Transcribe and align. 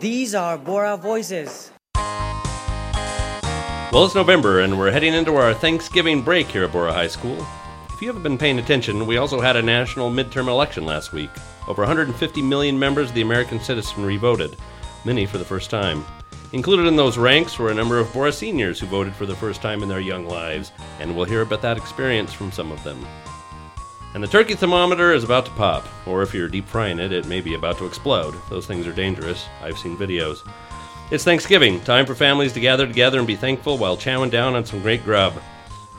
These 0.00 0.34
are 0.34 0.58
Borah 0.58 0.96
Voices. 0.96 1.70
Well, 3.92 4.04
it's 4.04 4.14
November, 4.16 4.60
and 4.60 4.76
we're 4.76 4.90
heading 4.90 5.14
into 5.14 5.36
our 5.36 5.54
Thanksgiving 5.54 6.20
break 6.20 6.48
here 6.48 6.64
at 6.64 6.72
Borah 6.72 6.92
High 6.92 7.06
School. 7.06 7.46
If 7.90 8.02
you 8.02 8.08
haven't 8.08 8.24
been 8.24 8.36
paying 8.36 8.58
attention, 8.58 9.06
we 9.06 9.18
also 9.18 9.40
had 9.40 9.54
a 9.54 9.62
national 9.62 10.10
midterm 10.10 10.48
election 10.48 10.84
last 10.84 11.12
week. 11.12 11.30
Over 11.68 11.82
150 11.82 12.42
million 12.42 12.76
members 12.76 13.10
of 13.10 13.14
the 13.14 13.22
American 13.22 13.60
citizenry 13.60 14.16
voted, 14.16 14.56
many 15.04 15.26
for 15.26 15.38
the 15.38 15.44
first 15.44 15.70
time. 15.70 16.04
Included 16.52 16.86
in 16.86 16.96
those 16.96 17.16
ranks 17.16 17.56
were 17.56 17.70
a 17.70 17.74
number 17.74 18.00
of 18.00 18.12
Borah 18.12 18.32
seniors 18.32 18.80
who 18.80 18.86
voted 18.86 19.14
for 19.14 19.26
the 19.26 19.36
first 19.36 19.62
time 19.62 19.84
in 19.84 19.88
their 19.88 20.00
young 20.00 20.26
lives, 20.26 20.72
and 20.98 21.14
we'll 21.14 21.24
hear 21.24 21.42
about 21.42 21.62
that 21.62 21.76
experience 21.76 22.32
from 22.32 22.50
some 22.50 22.72
of 22.72 22.82
them. 22.82 23.06
And 24.14 24.22
the 24.22 24.28
turkey 24.28 24.54
thermometer 24.54 25.12
is 25.12 25.24
about 25.24 25.44
to 25.46 25.50
pop, 25.52 25.88
or 26.06 26.22
if 26.22 26.32
you're 26.32 26.46
deep 26.46 26.68
frying 26.68 27.00
it, 27.00 27.10
it 27.10 27.26
may 27.26 27.40
be 27.40 27.54
about 27.54 27.78
to 27.78 27.84
explode. 27.86 28.32
Those 28.48 28.64
things 28.64 28.86
are 28.86 28.92
dangerous. 28.92 29.44
I've 29.60 29.76
seen 29.76 29.96
videos. 29.96 30.48
It's 31.10 31.24
Thanksgiving, 31.24 31.80
time 31.80 32.06
for 32.06 32.14
families 32.14 32.52
to 32.52 32.60
gather 32.60 32.86
together 32.86 33.18
and 33.18 33.26
be 33.26 33.34
thankful 33.34 33.76
while 33.76 33.96
chowing 33.96 34.30
down 34.30 34.54
on 34.54 34.64
some 34.64 34.80
great 34.82 35.04
grub. 35.04 35.34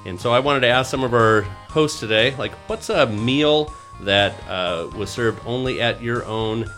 And 0.05 0.19
so 0.19 0.31
I 0.31 0.39
wanted 0.39 0.61
to 0.61 0.67
ask 0.67 0.89
some 0.89 1.03
of 1.03 1.13
our 1.13 1.41
hosts 1.67 1.99
today, 1.99 2.33
like, 2.37 2.53
what's 2.69 2.89
a 2.89 3.05
meal 3.05 3.73
that 3.99 4.33
uh, 4.47 4.89
was 4.95 5.09
served 5.09 5.41
only 5.45 5.81
at 5.81 6.01
your 6.01 6.23
own 6.25 6.71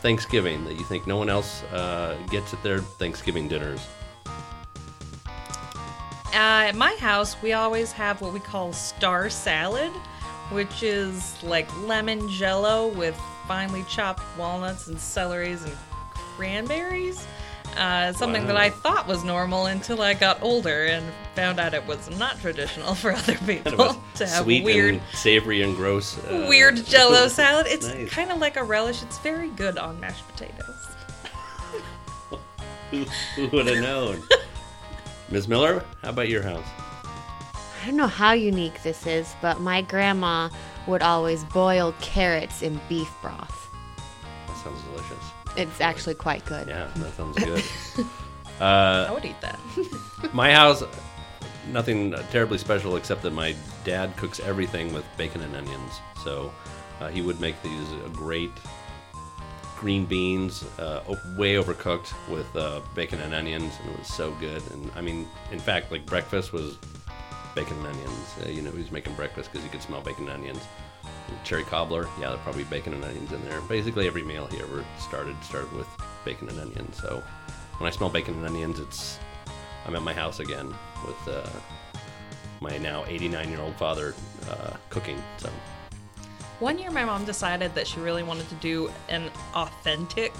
Thanksgiving 0.00 0.64
that 0.64 0.78
you 0.78 0.84
think 0.84 1.06
no 1.06 1.18
one 1.18 1.28
else 1.28 1.62
uh, 1.64 2.16
gets 2.30 2.54
at 2.54 2.62
their 2.62 2.78
Thanksgiving 2.78 3.48
dinners? 3.48 3.86
Uh, 6.32 6.68
at 6.68 6.74
my 6.74 6.94
house, 6.94 7.36
we 7.42 7.52
always 7.52 7.92
have 7.92 8.22
what 8.22 8.32
we 8.32 8.40
call 8.40 8.72
star 8.72 9.28
salad, 9.28 9.92
which 10.50 10.82
is 10.82 11.40
like 11.42 11.68
lemon 11.82 12.28
jello 12.28 12.88
with 12.88 13.18
finely 13.48 13.84
chopped 13.88 14.22
walnuts 14.38 14.86
and 14.88 14.96
celeries 14.96 15.64
and 15.64 15.72
cranberries. 16.36 17.26
Uh, 17.76 18.12
something 18.12 18.46
that 18.46 18.56
I 18.56 18.68
thought 18.70 19.06
was 19.06 19.22
normal 19.22 19.66
until 19.66 20.02
I 20.02 20.14
got 20.14 20.42
older 20.42 20.86
and 20.86 21.04
found 21.36 21.60
out 21.60 21.72
it 21.72 21.86
was 21.86 22.10
not 22.18 22.40
traditional 22.40 22.94
for 22.96 23.12
other 23.12 23.36
people 23.46 23.72
Kind 23.72 23.80
of 23.80 23.96
a 23.96 24.00
to 24.18 24.26
have 24.26 24.42
sweet 24.42 24.64
weird, 24.64 24.94
and 24.94 25.02
savory 25.14 25.62
and 25.62 25.76
gross. 25.76 26.18
uh, 26.24 26.46
weird 26.48 26.84
jello 26.84 27.28
salad. 27.28 27.66
It's 27.68 27.86
Nice. 27.86 28.10
kind 28.10 28.32
of 28.32 28.38
like 28.38 28.56
a 28.56 28.64
relish. 28.64 29.02
It's 29.04 29.18
very 29.18 29.50
good 29.50 29.78
on 29.78 30.00
mashed 30.00 30.26
potatoes. 30.28 30.88
Who, 32.90 33.04
who 33.36 33.48
would 33.56 33.66
have 33.68 33.78
known? 33.78 34.20
Ms. 35.30 35.46
Miller, 35.46 35.84
how 36.02 36.10
about 36.10 36.28
your 36.28 36.42
house? 36.42 36.66
I 37.82 37.86
don't 37.86 37.96
know 37.96 38.06
how 38.06 38.32
unique 38.32 38.82
this 38.82 39.06
is, 39.06 39.34
but 39.40 39.60
my 39.60 39.80
grandma 39.82 40.50
would 40.86 41.02
always 41.02 41.44
boil 41.44 41.94
carrots 42.00 42.62
in 42.62 42.80
beef 42.88 43.10
broth. 43.22 43.68
That 44.46 44.56
sounds 44.58 44.82
delicious. 44.82 45.24
It's 45.56 45.80
actually 45.80 46.14
quite 46.14 46.44
good. 46.44 46.68
Yeah, 46.68 46.90
that 46.96 47.14
sounds 47.16 47.36
good. 47.44 47.64
uh, 48.60 49.06
I 49.08 49.12
would 49.12 49.24
eat 49.24 49.40
that. 49.40 49.58
My 50.34 50.52
house, 50.52 50.82
nothing 51.68 52.14
terribly 52.30 52.58
special 52.58 52.96
except 52.96 53.22
that 53.22 53.32
my 53.32 53.54
dad 53.84 54.16
cooks 54.16 54.40
everything 54.40 54.92
with 54.92 55.04
bacon 55.16 55.40
and 55.40 55.54
onions. 55.56 55.92
So 56.24 56.52
uh, 57.00 57.08
he 57.08 57.22
would 57.22 57.40
make 57.40 57.60
these 57.62 57.88
uh, 57.92 58.08
great 58.12 58.50
green 59.78 60.04
beans, 60.04 60.62
uh, 60.78 61.02
way 61.38 61.54
overcooked 61.54 62.12
with 62.28 62.54
uh, 62.54 62.80
bacon 62.94 63.18
and 63.20 63.32
onions, 63.34 63.72
and 63.82 63.90
it 63.92 63.98
was 63.98 64.08
so 64.08 64.32
good. 64.32 64.62
And 64.72 64.90
I 64.94 65.00
mean, 65.00 65.26
in 65.52 65.58
fact, 65.58 65.90
like 65.90 66.04
breakfast 66.04 66.52
was 66.52 66.76
bacon 67.54 67.76
and 67.78 67.86
onions. 67.88 68.34
Uh, 68.44 68.48
you 68.48 68.62
know, 68.62 68.70
he 68.70 68.78
was 68.78 68.90
making 68.90 69.14
breakfast 69.14 69.50
because 69.50 69.64
he 69.64 69.70
could 69.70 69.82
smell 69.82 70.00
bacon 70.00 70.28
and 70.28 70.40
onions. 70.40 70.62
And 71.28 71.44
cherry 71.44 71.64
cobbler, 71.64 72.08
yeah, 72.20 72.28
there'd 72.28 72.40
probably 72.40 72.64
bacon 72.64 72.94
and 72.94 73.04
onions 73.04 73.32
in 73.32 73.42
there. 73.44 73.60
Basically, 73.62 74.06
every 74.06 74.22
meal 74.22 74.46
he 74.46 74.58
ever 74.60 74.84
started 74.98 75.36
started 75.42 75.72
with 75.72 75.88
bacon 76.24 76.48
and 76.48 76.58
onions. 76.60 77.00
So 77.00 77.22
when 77.78 77.88
I 77.88 77.90
smell 77.90 78.10
bacon 78.10 78.34
and 78.34 78.46
onions, 78.46 78.78
it's 78.78 79.18
I'm 79.86 79.96
at 79.96 80.02
my 80.02 80.12
house 80.12 80.40
again 80.40 80.72
with 81.06 81.28
uh, 81.28 81.48
my 82.60 82.76
now 82.78 83.04
89 83.06 83.48
year 83.48 83.60
old 83.60 83.74
father 83.76 84.14
uh, 84.48 84.72
cooking. 84.90 85.22
So 85.38 85.50
One 86.60 86.78
year, 86.78 86.90
my 86.90 87.04
mom 87.04 87.24
decided 87.24 87.74
that 87.74 87.86
she 87.86 88.00
really 88.00 88.22
wanted 88.22 88.48
to 88.50 88.54
do 88.56 88.90
an 89.08 89.30
authentic 89.54 90.32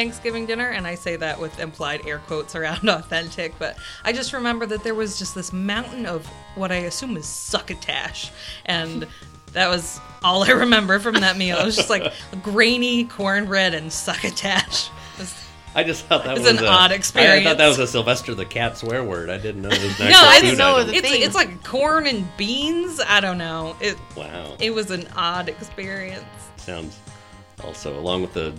Thanksgiving 0.00 0.44
dinner, 0.44 0.68
and 0.68 0.86
I 0.86 0.94
say 0.94 1.16
that 1.16 1.40
with 1.40 1.58
implied 1.58 2.06
air 2.06 2.18
quotes 2.18 2.54
around 2.54 2.86
authentic, 2.90 3.58
but 3.58 3.78
I 4.04 4.12
just 4.12 4.34
remember 4.34 4.66
that 4.66 4.84
there 4.84 4.94
was 4.94 5.18
just 5.18 5.34
this 5.34 5.54
mountain 5.54 6.04
of 6.04 6.26
what 6.54 6.70
I 6.70 6.76
assume 6.90 7.16
is 7.16 7.24
succotash, 7.24 8.30
and 8.66 9.06
that 9.54 9.70
was 9.70 9.98
all 10.22 10.44
I 10.44 10.50
remember 10.50 10.98
from 10.98 11.14
that 11.14 11.38
meal. 11.38 11.56
It 11.58 11.64
was 11.64 11.76
just 11.76 11.88
like 11.88 12.12
grainy 12.42 13.04
cornbread 13.04 13.72
and 13.72 13.90
succotash. 13.90 14.90
Was- 15.18 15.34
I 15.74 15.82
just 15.82 16.04
thought 16.04 16.24
that 16.24 16.36
was 16.38 16.46
an 16.46 16.58
a, 16.58 16.66
odd 16.66 16.92
I- 16.92 16.96
I, 16.96 17.00
thought 17.42 17.56
that 17.56 17.66
was 17.68 17.78
a 17.78 17.86
Sylvester 17.86 18.34
the 18.34 18.44
Cat 18.44 18.76
swear 18.76 19.02
word. 19.02 19.30
I 19.30 19.38
didn't 19.38 19.62
know 19.62 19.70
it 19.70 19.82
was 19.82 19.98
an 19.98 20.10
No, 20.10 20.20
I 20.20 20.40
didn't 20.42 20.58
know 20.58 20.76
it 20.76 20.80
item. 20.80 20.86
was 20.88 20.96
It's, 20.98 21.08
thing. 21.08 21.22
it's 21.22 21.34
like 21.34 21.64
corn 21.64 22.06
and 22.06 22.28
beans. 22.36 23.00
I 23.00 23.20
don't 23.20 23.38
know. 23.38 23.76
It 23.80 23.96
Wow, 24.14 24.56
it 24.60 24.74
was 24.74 24.90
an 24.90 25.08
odd 25.16 25.48
experience. 25.48 26.24
sounds 26.58 26.98
also 27.64 27.98
along 27.98 28.20
with 28.20 28.34
the 28.34 28.52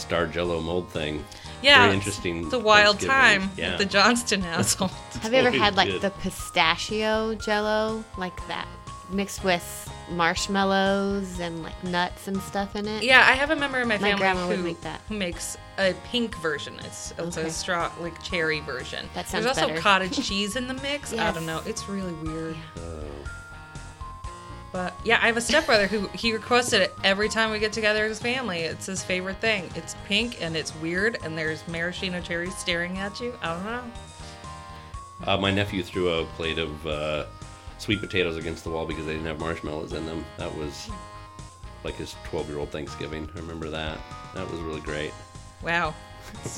star 0.00 0.26
Jello 0.26 0.60
mold 0.60 0.88
thing. 0.90 1.24
Yeah, 1.62 1.82
very 1.84 1.94
interesting. 1.94 2.44
It's 2.44 2.52
a 2.54 2.58
wild 2.58 3.00
Thanksgiving. 3.00 3.48
time 3.48 3.50
Yeah, 3.56 3.72
at 3.72 3.78
the 3.78 3.84
Johnston 3.84 4.40
household. 4.42 4.90
Have 5.22 5.32
you 5.32 5.38
ever 5.40 5.50
had 5.50 5.76
like 5.76 5.90
good. 5.90 6.00
the 6.02 6.10
pistachio 6.10 7.34
jello, 7.34 8.02
like 8.16 8.34
that, 8.48 8.66
mixed 9.10 9.44
with 9.44 9.90
marshmallows 10.10 11.38
and 11.38 11.62
like 11.62 11.84
nuts 11.84 12.28
and 12.28 12.40
stuff 12.42 12.76
in 12.76 12.86
it? 12.88 13.02
yeah, 13.02 13.26
I 13.28 13.32
have 13.32 13.50
a 13.50 13.56
member 13.56 13.78
in 13.80 13.88
my 13.88 13.96
My 13.98 14.08
family 14.08 14.18
grandma 14.20 14.40
who, 14.42 14.48
would 14.48 14.60
make 14.64 14.80
that. 14.80 15.00
who 15.08 15.16
makes 15.16 15.56
a 15.78 15.94
pink 16.10 16.34
version. 16.36 16.74
It's 16.84 17.12
it's 17.18 17.36
Okay. 17.36 17.46
a 17.48 17.50
straw 17.50 17.90
like 18.00 18.20
cherry 18.22 18.60
version. 18.60 19.08
That 19.14 19.28
sounds 19.28 19.44
There's 19.44 19.56
also 19.58 19.68
better. 19.68 19.80
cottage 19.80 20.26
cheese 20.28 20.56
in 20.56 20.66
the 20.66 20.74
mix. 20.74 21.12
I 21.12 21.30
don't 21.32 21.46
know. 21.46 21.60
It's 21.66 21.88
really 21.88 22.12
weird. 22.14 22.56
Oh. 22.78 23.04
But 24.72 24.94
yeah, 25.04 25.18
I 25.20 25.26
have 25.26 25.36
a 25.36 25.40
stepbrother 25.40 25.86
who 25.86 26.06
he 26.08 26.32
requested 26.32 26.82
it 26.82 26.94
every 27.02 27.28
time 27.28 27.50
we 27.50 27.58
get 27.58 27.72
together 27.72 28.04
as 28.04 28.20
family. 28.20 28.60
It's 28.60 28.86
his 28.86 29.02
favorite 29.02 29.38
thing. 29.38 29.68
It's 29.74 29.96
pink 30.06 30.40
and 30.40 30.56
it's 30.56 30.74
weird 30.76 31.18
and 31.24 31.36
there's 31.36 31.66
maraschino 31.66 32.20
cherries 32.20 32.56
staring 32.56 32.98
at 32.98 33.20
you. 33.20 33.36
I 33.42 33.54
don't 33.54 33.64
know. 33.64 33.82
Uh, 35.26 35.36
my 35.36 35.50
nephew 35.50 35.82
threw 35.82 36.08
a 36.20 36.24
plate 36.24 36.58
of 36.58 36.86
uh, 36.86 37.26
sweet 37.78 38.00
potatoes 38.00 38.36
against 38.36 38.62
the 38.64 38.70
wall 38.70 38.86
because 38.86 39.06
they 39.06 39.12
didn't 39.12 39.26
have 39.26 39.40
marshmallows 39.40 39.92
in 39.92 40.06
them. 40.06 40.24
That 40.38 40.54
was 40.56 40.88
like 41.82 41.96
his 41.96 42.14
12 42.24 42.48
year 42.48 42.58
old 42.58 42.70
Thanksgiving. 42.70 43.28
I 43.34 43.38
remember 43.40 43.70
that. 43.70 43.98
That 44.34 44.48
was 44.50 44.60
really 44.60 44.80
great. 44.80 45.12
Wow. 45.62 45.94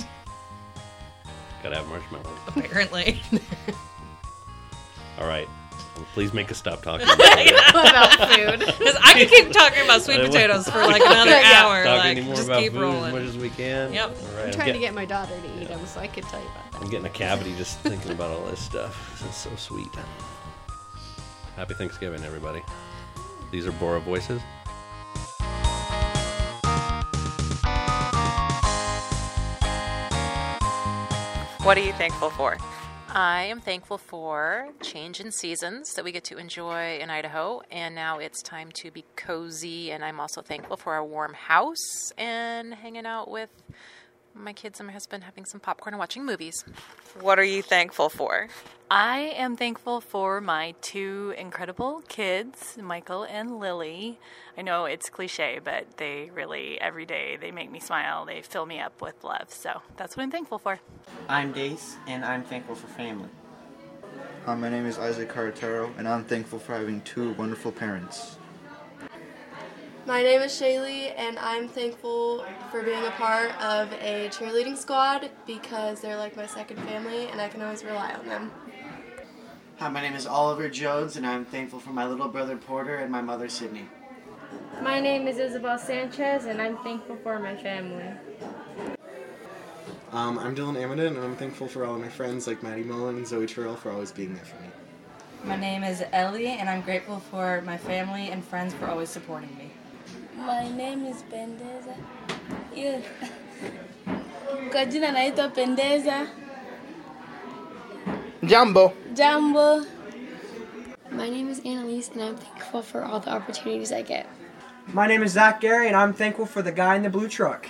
Gotta 1.63 1.77
have 1.77 1.87
marshmallows. 1.87 2.39
Apparently. 2.49 3.23
All 5.19 5.27
right. 5.27 5.49
Well, 5.97 6.07
please 6.15 6.33
make 6.33 6.51
us 6.51 6.57
stop 6.59 6.83
talking. 6.83 7.07
about 7.11 8.13
food. 8.31 8.61
Because 8.61 8.97
I 9.03 9.13
could 9.15 9.29
keep 9.29 9.53
talking 9.53 9.85
about 9.85 10.03
sweet 10.03 10.21
potatoes 10.21 10.69
for 10.69 10.79
like 10.79 11.03
another 11.03 11.31
Yeah. 11.33 11.63
hour. 11.65 11.85
Talk 11.85 11.99
like, 11.99 12.17
anymore 12.17 12.35
just 12.37 12.49
about 12.49 12.61
keep 12.63 12.73
food 12.73 12.81
rolling. 12.81 13.05
as 13.05 13.13
much 13.13 13.23
as 13.25 13.37
we 13.39 13.51
can. 13.51 13.93
Yep. 13.93 14.05
All 14.09 14.15
right, 14.15 14.39
I'm 14.41 14.47
I'm, 14.47 14.53
trying 14.53 14.67
get- 14.69 14.73
to 14.73 14.79
get 14.79 14.95
my 14.95 15.05
daughter 15.05 15.35
to 15.39 15.61
eat 15.63 15.69
them, 15.69 15.85
so 15.87 16.01
I 16.01 16.07
could 16.07 16.25
tell 16.25 16.41
you 16.41 16.47
about 16.49 16.73
that. 16.73 16.81
I'm 16.83 16.89
getting 16.91 17.07
a 17.07 17.11
cavity 17.11 17.55
just 17.57 17.79
thinking 17.81 18.13
about 18.13 18.31
all 18.31 18.45
this 18.47 18.61
stuff. 18.61 19.19
This 19.21 19.29
is 19.31 19.37
so 19.37 19.51
sweet. 19.57 19.89
Happy 21.57 21.75
Thanksgiving, 21.75 22.25
everybody. 22.25 22.63
These 23.51 23.67
are 23.67 23.73
Borah 23.73 24.01
voices. 24.01 24.41
What 31.63 31.79
are 31.79 31.81
you 31.81 31.93
thankful 31.93 32.31
for? 32.31 32.59
I 33.15 33.43
am 33.45 33.61
thankful 33.61 33.99
for 33.99 34.71
change 34.81 35.21
in 35.21 35.33
seasons 35.33 35.93
that 35.95 36.05
we 36.05 36.13
get 36.13 36.25
to 36.25 36.39
enjoy 36.39 36.99
in 36.99 37.11
Idaho, 37.11 37.61
and 37.71 37.95
now 37.95 38.19
it's 38.19 38.41
time 38.43 38.71
to 38.77 38.91
be 38.91 39.05
cozy. 39.17 39.91
And 39.91 40.03
I'm 40.03 40.19
also 40.19 40.41
thankful 40.41 40.79
for 40.79 40.95
our 40.95 41.05
warm 41.05 41.35
house 41.35 42.11
and 42.17 42.73
hanging 42.73 43.05
out 43.05 43.31
with 43.31 43.51
my 44.35 44.55
kids 44.55 44.81
and 44.81 44.87
my 44.87 44.95
husband, 44.95 45.25
having 45.25 45.45
some 45.45 45.61
popcorn 45.61 45.93
and 45.93 45.99
watching 45.99 46.25
movies. 46.25 46.65
What 47.21 47.39
are 47.39 47.45
you 47.45 47.61
thankful 47.61 48.09
for? 48.09 48.49
I 48.95 49.33
am 49.39 49.57
thankful 49.57 50.03
for 50.03 50.43
my 50.43 50.75
two 50.83 51.35
incredible 51.39 52.03
kids, 52.09 52.77
Michael 52.79 53.23
and 53.23 53.59
Lily. 53.59 54.19
I 54.59 54.61
know 54.61 54.85
it's 54.85 55.09
cliche, 55.09 55.61
but 55.65 55.97
they 55.97 56.29
really, 56.35 56.79
every 56.79 57.07
day, 57.07 57.39
they 57.41 57.53
make 57.53 57.71
me 57.71 57.81
smile. 57.81 58.27
They 58.27 58.43
fill 58.43 58.67
me 58.67 58.81
up 58.81 59.01
with 59.01 59.25
love. 59.25 59.49
So 59.49 59.81
that's 59.97 60.15
what 60.15 60.25
I'm 60.25 60.31
thankful 60.31 60.59
for. 60.59 60.79
I'm 61.27 61.53
Dace, 61.53 61.97
and 62.07 62.23
I'm 62.23 62.43
thankful 62.43 62.75
for 62.75 62.87
family. 62.89 63.31
Hi, 64.45 64.55
my 64.57 64.69
name 64.69 64.85
is 64.85 64.99
Isaac 64.99 65.33
Carretero, 65.33 65.91
and 65.97 66.07
I'm 66.07 66.27
thankful 66.27 66.59
for 66.59 66.75
having 66.75 67.01
two 67.01 67.33
wonderful 67.39 67.73
parents. 67.73 68.37
My 70.05 70.21
name 70.21 70.43
is 70.43 70.53
Shaylee, 70.53 71.15
and 71.17 71.39
I'm 71.39 71.69
thankful 71.69 72.45
for 72.71 72.83
being 72.83 73.05
a 73.05 73.11
part 73.13 73.53
of 73.63 73.91
a 73.93 74.29
cheerleading 74.31 74.77
squad 74.77 75.31
because 75.47 76.01
they're 76.01 76.19
like 76.19 76.37
my 76.37 76.45
second 76.45 76.79
family, 76.81 77.29
and 77.29 77.41
I 77.41 77.49
can 77.49 77.63
always 77.63 77.85
rely 77.85 78.13
on 78.13 78.27
them. 78.27 78.51
Hi, 79.83 79.89
my 79.89 80.01
name 80.01 80.15
is 80.15 80.29
Oliver 80.29 80.69
Jones, 80.69 81.17
and 81.17 81.27
I'm 81.27 81.45
thankful 81.45 81.81
for 81.81 81.91
my 81.91 82.07
little 82.07 82.29
brother 82.29 82.57
Porter 82.57 82.99
and 82.99 83.11
my 83.11 83.21
mother 83.21 83.49
Sydney. 83.49 83.89
My 84.81 85.01
name 85.01 85.27
is 85.27 85.39
Isabel 85.39 85.77
Sanchez, 85.77 86.45
and 86.45 86.63
I'm 86.63 86.79
thankful 86.85 87.17
for 87.25 87.41
my 87.41 87.57
family. 87.57 88.05
Um, 90.13 90.39
I'm 90.39 90.55
Dylan 90.55 90.77
Amidon, 90.77 91.17
and 91.17 91.19
I'm 91.19 91.35
thankful 91.35 91.67
for 91.67 91.85
all 91.85 91.97
of 91.97 92.01
my 92.01 92.09
friends 92.09 92.47
like 92.47 92.63
Maddie 92.63 92.85
Mullen 92.85 93.17
and 93.17 93.27
Zoe 93.27 93.45
Terrell 93.45 93.75
for 93.75 93.91
always 93.91 94.13
being 94.13 94.37
there 94.37 94.45
for 94.45 94.55
me. 94.63 94.69
My 95.43 95.57
name 95.57 95.83
is 95.83 96.01
Ellie, 96.13 96.47
and 96.47 96.71
I'm 96.71 96.83
grateful 96.83 97.19
for 97.19 97.61
my 97.63 97.77
family 97.77 98.29
and 98.29 98.45
friends 98.45 98.75
for 98.75 98.87
always 98.87 99.09
supporting 99.09 99.51
me. 99.59 99.73
My 100.37 100.69
name 100.77 101.07
is 101.07 101.25
Pendeza. 101.25 101.97
Yeah. 102.73 103.01
Kwa 104.71 104.87
jina 104.87 105.11
naitwa 105.11 105.49
Pendeza. 105.49 106.29
Jumbo. 108.45 108.93
Jambo. 109.15 109.85
My 111.13 111.29
name 111.29 111.49
is 111.49 111.61
Annalise, 111.61 112.09
and 112.09 112.23
I'm 112.23 112.37
thankful 112.37 112.83
for 112.83 113.05
all 113.05 113.21
the 113.21 113.31
opportunities 113.31 113.93
I 113.93 114.03
get. 114.03 114.29
My 114.89 115.07
name 115.07 115.23
is 115.23 115.33
Zach 115.33 115.61
Gary, 115.61 115.87
and 115.87 115.95
I'm 115.95 116.13
thankful 116.13 116.47
for 116.47 116.61
the 116.61 116.73
guy 116.73 116.97
in 116.97 117.05
the 117.05 117.11
blue 117.11 117.29
truck. 117.29 117.69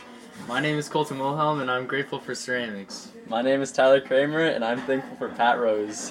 My 0.49 0.61
name 0.61 0.79
is 0.79 0.89
Colton 0.89 1.19
Wilhelm, 1.19 1.61
and 1.61 1.71
I'm 1.71 1.87
grateful 1.87 2.19
for 2.19 2.35
ceramics. 2.35 3.11
My 3.29 3.43
name 3.43 3.61
is 3.61 3.71
Tyler 3.71 4.01
Kramer, 4.01 4.47
and 4.47 4.65
I'm 4.65 4.81
thankful 4.83 5.15
for 5.17 5.29
Pat 5.29 5.59
Rose. 5.59 6.11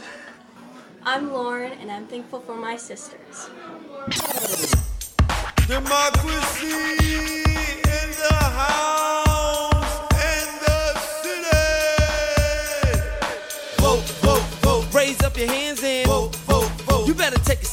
I'm 1.03 1.33
Lauren, 1.33 1.71
and 1.73 1.91
I'm 1.91 2.05
thankful 2.05 2.41
for 2.41 2.55
my 2.55 2.77
sisters. 2.77 3.49
Democracy 5.67 6.67
in 6.67 8.11
the 8.11 8.33
house 8.35 9.10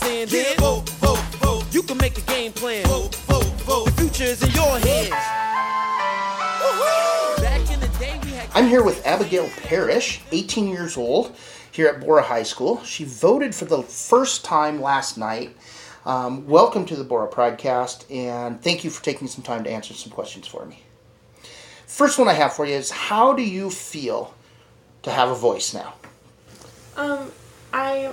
You 0.02 0.26
better 0.26 0.26
stand 0.26 0.32
Yeah, 0.32 0.42
then. 0.42 0.56
vote, 0.58 0.88
vote, 0.90 1.18
vote. 1.40 1.74
You 1.74 1.82
can 1.82 1.96
make 1.98 2.18
a 2.18 2.22
game 2.22 2.52
plan. 2.52 2.84
Vote, 2.86 3.14
vote, 3.14 3.44
vote. 3.62 3.84
The 3.86 3.92
future 3.92 4.24
is 4.24 4.42
in 4.42 4.50
your 4.50 4.78
hands. 4.78 5.10
Back 7.40 7.70
in 7.70 7.80
the 7.80 7.88
day, 7.98 8.18
we 8.24 8.30
had. 8.30 8.48
I'm 8.54 8.66
here 8.68 8.82
with 8.82 9.04
Abigail 9.06 9.48
Parrish, 9.62 10.20
18 10.32 10.68
years 10.68 10.96
old, 10.96 11.36
here 11.72 11.86
at 11.88 12.00
Borah 12.00 12.22
High 12.22 12.42
School. 12.42 12.82
She 12.84 13.04
voted 13.04 13.54
for 13.54 13.64
the 13.64 13.82
first 13.82 14.44
time 14.44 14.80
last 14.80 15.18
night. 15.18 15.56
Um, 16.06 16.46
welcome 16.46 16.86
to 16.86 16.96
the 16.96 17.04
Borah 17.04 17.28
Pridecast, 17.28 18.10
and 18.10 18.62
thank 18.62 18.82
you 18.84 18.90
for 18.90 19.02
taking 19.04 19.28
some 19.28 19.42
time 19.42 19.64
to 19.64 19.70
answer 19.70 19.94
some 19.94 20.10
questions 20.12 20.46
for 20.46 20.64
me. 20.64 20.82
First 21.86 22.18
one 22.18 22.28
I 22.28 22.32
have 22.34 22.52
for 22.54 22.64
you 22.64 22.74
is 22.74 22.90
How 22.90 23.32
do 23.34 23.42
you 23.42 23.70
feel 23.70 24.34
to 25.02 25.10
have 25.10 25.28
a 25.30 25.34
voice 25.34 25.74
now? 25.74 25.94
Um, 26.96 27.30
I 27.72 28.12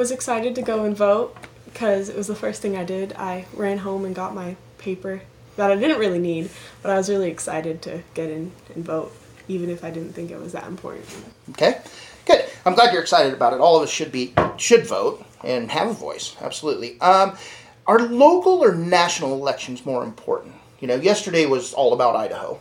was 0.00 0.10
excited 0.10 0.54
to 0.54 0.62
go 0.62 0.84
and 0.84 0.96
vote 0.96 1.36
because 1.66 2.08
it 2.08 2.16
was 2.16 2.26
the 2.26 2.34
first 2.34 2.62
thing 2.62 2.74
I 2.74 2.84
did. 2.84 3.12
I 3.18 3.44
ran 3.52 3.76
home 3.76 4.06
and 4.06 4.14
got 4.14 4.34
my 4.34 4.56
paper 4.78 5.20
that 5.56 5.70
I 5.70 5.76
didn't 5.76 5.98
really 5.98 6.18
need, 6.18 6.48
but 6.80 6.90
I 6.90 6.96
was 6.96 7.10
really 7.10 7.30
excited 7.30 7.82
to 7.82 8.02
get 8.14 8.30
in 8.30 8.50
and 8.74 8.82
vote, 8.82 9.14
even 9.46 9.68
if 9.68 9.84
I 9.84 9.90
didn't 9.90 10.14
think 10.14 10.30
it 10.30 10.40
was 10.40 10.52
that 10.52 10.66
important. 10.66 11.04
Okay, 11.50 11.82
good. 12.24 12.46
I'm 12.64 12.74
glad 12.74 12.94
you're 12.94 13.02
excited 13.02 13.34
about 13.34 13.52
it. 13.52 13.60
All 13.60 13.76
of 13.76 13.82
us 13.82 13.90
should 13.90 14.10
be 14.10 14.32
should 14.56 14.86
vote 14.86 15.22
and 15.44 15.70
have 15.70 15.88
a 15.88 15.92
voice. 15.92 16.34
Absolutely. 16.40 16.98
Um, 17.02 17.36
are 17.86 17.98
local 17.98 18.64
or 18.64 18.74
national 18.74 19.34
elections 19.34 19.84
more 19.84 20.02
important? 20.02 20.54
You 20.80 20.88
know, 20.88 20.96
yesterday 20.96 21.44
was 21.44 21.74
all 21.74 21.92
about 21.92 22.16
Idaho, 22.16 22.58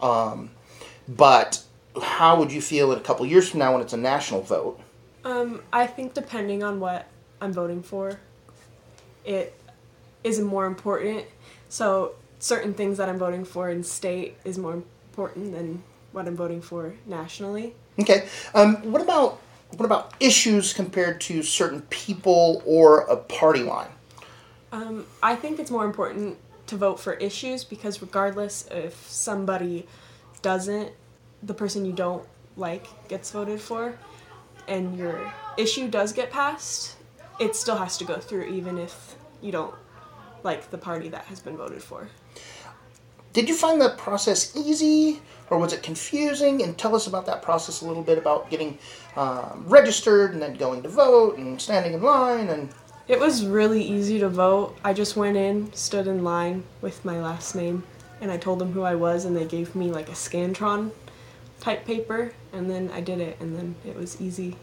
um, 0.00 0.50
but 1.08 1.60
how 2.00 2.38
would 2.38 2.52
you 2.52 2.60
feel 2.60 2.92
in 2.92 2.98
a 2.98 3.02
couple 3.02 3.26
years 3.26 3.48
from 3.48 3.58
now 3.58 3.72
when 3.72 3.82
it's 3.82 3.94
a 3.94 3.96
national 3.96 4.42
vote? 4.42 4.80
Um, 5.28 5.60
I 5.70 5.86
think 5.86 6.14
depending 6.14 6.62
on 6.62 6.80
what 6.80 7.06
I'm 7.42 7.52
voting 7.52 7.82
for, 7.82 8.18
it 9.26 9.54
is 10.24 10.40
more 10.40 10.64
important. 10.64 11.26
So 11.68 12.14
certain 12.38 12.72
things 12.72 12.96
that 12.96 13.10
I'm 13.10 13.18
voting 13.18 13.44
for 13.44 13.68
in 13.68 13.84
state 13.84 14.38
is 14.46 14.56
more 14.56 14.72
important 14.72 15.52
than 15.52 15.82
what 16.12 16.26
I'm 16.26 16.34
voting 16.34 16.62
for 16.62 16.94
nationally. 17.04 17.74
Okay. 18.00 18.26
Um, 18.54 18.76
what 18.90 19.02
about 19.02 19.40
what 19.76 19.84
about 19.84 20.14
issues 20.18 20.72
compared 20.72 21.20
to 21.22 21.42
certain 21.42 21.82
people 21.90 22.62
or 22.64 23.00
a 23.00 23.16
party 23.16 23.62
line? 23.62 23.90
Um, 24.72 25.04
I 25.22 25.36
think 25.36 25.58
it's 25.58 25.70
more 25.70 25.84
important 25.84 26.38
to 26.68 26.76
vote 26.76 26.98
for 26.98 27.12
issues 27.14 27.64
because 27.64 28.00
regardless 28.00 28.66
if 28.70 28.94
somebody 29.10 29.86
doesn't, 30.40 30.92
the 31.42 31.52
person 31.52 31.84
you 31.84 31.92
don't 31.92 32.24
like 32.56 32.86
gets 33.08 33.30
voted 33.30 33.60
for, 33.60 33.98
and 34.68 34.96
your 34.96 35.32
issue 35.56 35.88
does 35.88 36.12
get 36.12 36.30
passed, 36.30 36.96
it 37.40 37.56
still 37.56 37.76
has 37.76 37.96
to 37.98 38.04
go 38.04 38.18
through 38.18 38.44
even 38.44 38.78
if 38.78 39.16
you 39.40 39.52
don't 39.52 39.74
like 40.42 40.70
the 40.70 40.78
party 40.78 41.08
that 41.08 41.24
has 41.24 41.40
been 41.40 41.56
voted 41.56 41.82
for. 41.82 42.08
Did 43.32 43.48
you 43.48 43.54
find 43.54 43.80
the 43.80 43.90
process 43.90 44.56
easy 44.56 45.20
or 45.50 45.58
was 45.58 45.72
it 45.72 45.82
confusing? 45.82 46.62
And 46.62 46.76
tell 46.76 46.94
us 46.94 47.06
about 47.06 47.26
that 47.26 47.42
process 47.42 47.82
a 47.82 47.86
little 47.86 48.02
bit 48.02 48.18
about 48.18 48.50
getting 48.50 48.78
um, 49.16 49.64
registered 49.66 50.32
and 50.32 50.42
then 50.42 50.54
going 50.54 50.82
to 50.82 50.88
vote 50.88 51.38
and 51.38 51.60
standing 51.60 51.94
in 51.94 52.02
line 52.02 52.48
and. 52.48 52.70
It 53.06 53.18
was 53.18 53.46
really 53.46 53.82
easy 53.82 54.18
to 54.18 54.28
vote. 54.28 54.76
I 54.84 54.92
just 54.92 55.16
went 55.16 55.38
in, 55.38 55.72
stood 55.72 56.06
in 56.06 56.22
line 56.22 56.64
with 56.82 57.06
my 57.06 57.18
last 57.18 57.54
name, 57.54 57.82
and 58.20 58.30
I 58.30 58.36
told 58.36 58.58
them 58.58 58.72
who 58.72 58.82
I 58.82 58.96
was, 58.96 59.24
and 59.24 59.34
they 59.34 59.46
gave 59.46 59.74
me 59.74 59.90
like 59.90 60.10
a 60.10 60.12
Scantron 60.12 60.90
type 61.60 61.84
paper, 61.84 62.32
and 62.52 62.70
then 62.70 62.90
I 62.92 63.00
did 63.00 63.20
it, 63.20 63.38
and 63.40 63.56
then 63.56 63.74
it 63.86 63.96
was 63.96 64.20
easy. 64.20 64.56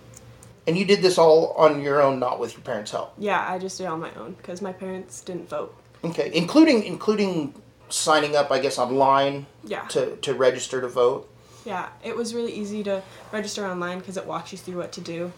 And 0.67 0.77
you 0.77 0.85
did 0.85 1.01
this 1.01 1.17
all 1.17 1.53
on 1.53 1.81
your 1.81 2.01
own, 2.01 2.19
not 2.19 2.39
with 2.39 2.53
your 2.53 2.61
parents' 2.61 2.91
help. 2.91 3.13
Yeah, 3.17 3.45
I 3.47 3.59
just 3.59 3.77
did 3.77 3.83
it 3.85 3.87
on 3.87 3.99
my 3.99 4.13
own 4.15 4.33
because 4.33 4.61
my 4.61 4.73
parents 4.73 5.21
didn't 5.21 5.49
vote. 5.49 5.75
Okay, 6.03 6.31
including 6.33 6.83
including 6.83 7.53
signing 7.89 8.35
up, 8.35 8.51
I 8.51 8.59
guess, 8.59 8.79
online. 8.79 9.45
Yeah. 9.63 9.85
To 9.89 10.15
to 10.17 10.33
register 10.33 10.81
to 10.81 10.87
vote. 10.87 11.29
Yeah, 11.65 11.89
it 12.03 12.15
was 12.15 12.33
really 12.33 12.53
easy 12.53 12.83
to 12.83 13.01
register 13.31 13.65
online 13.65 13.99
because 13.99 14.17
it 14.17 14.25
walks 14.25 14.51
you 14.51 14.57
through 14.57 14.77
what 14.77 14.91
to 14.93 15.01
do. 15.01 15.31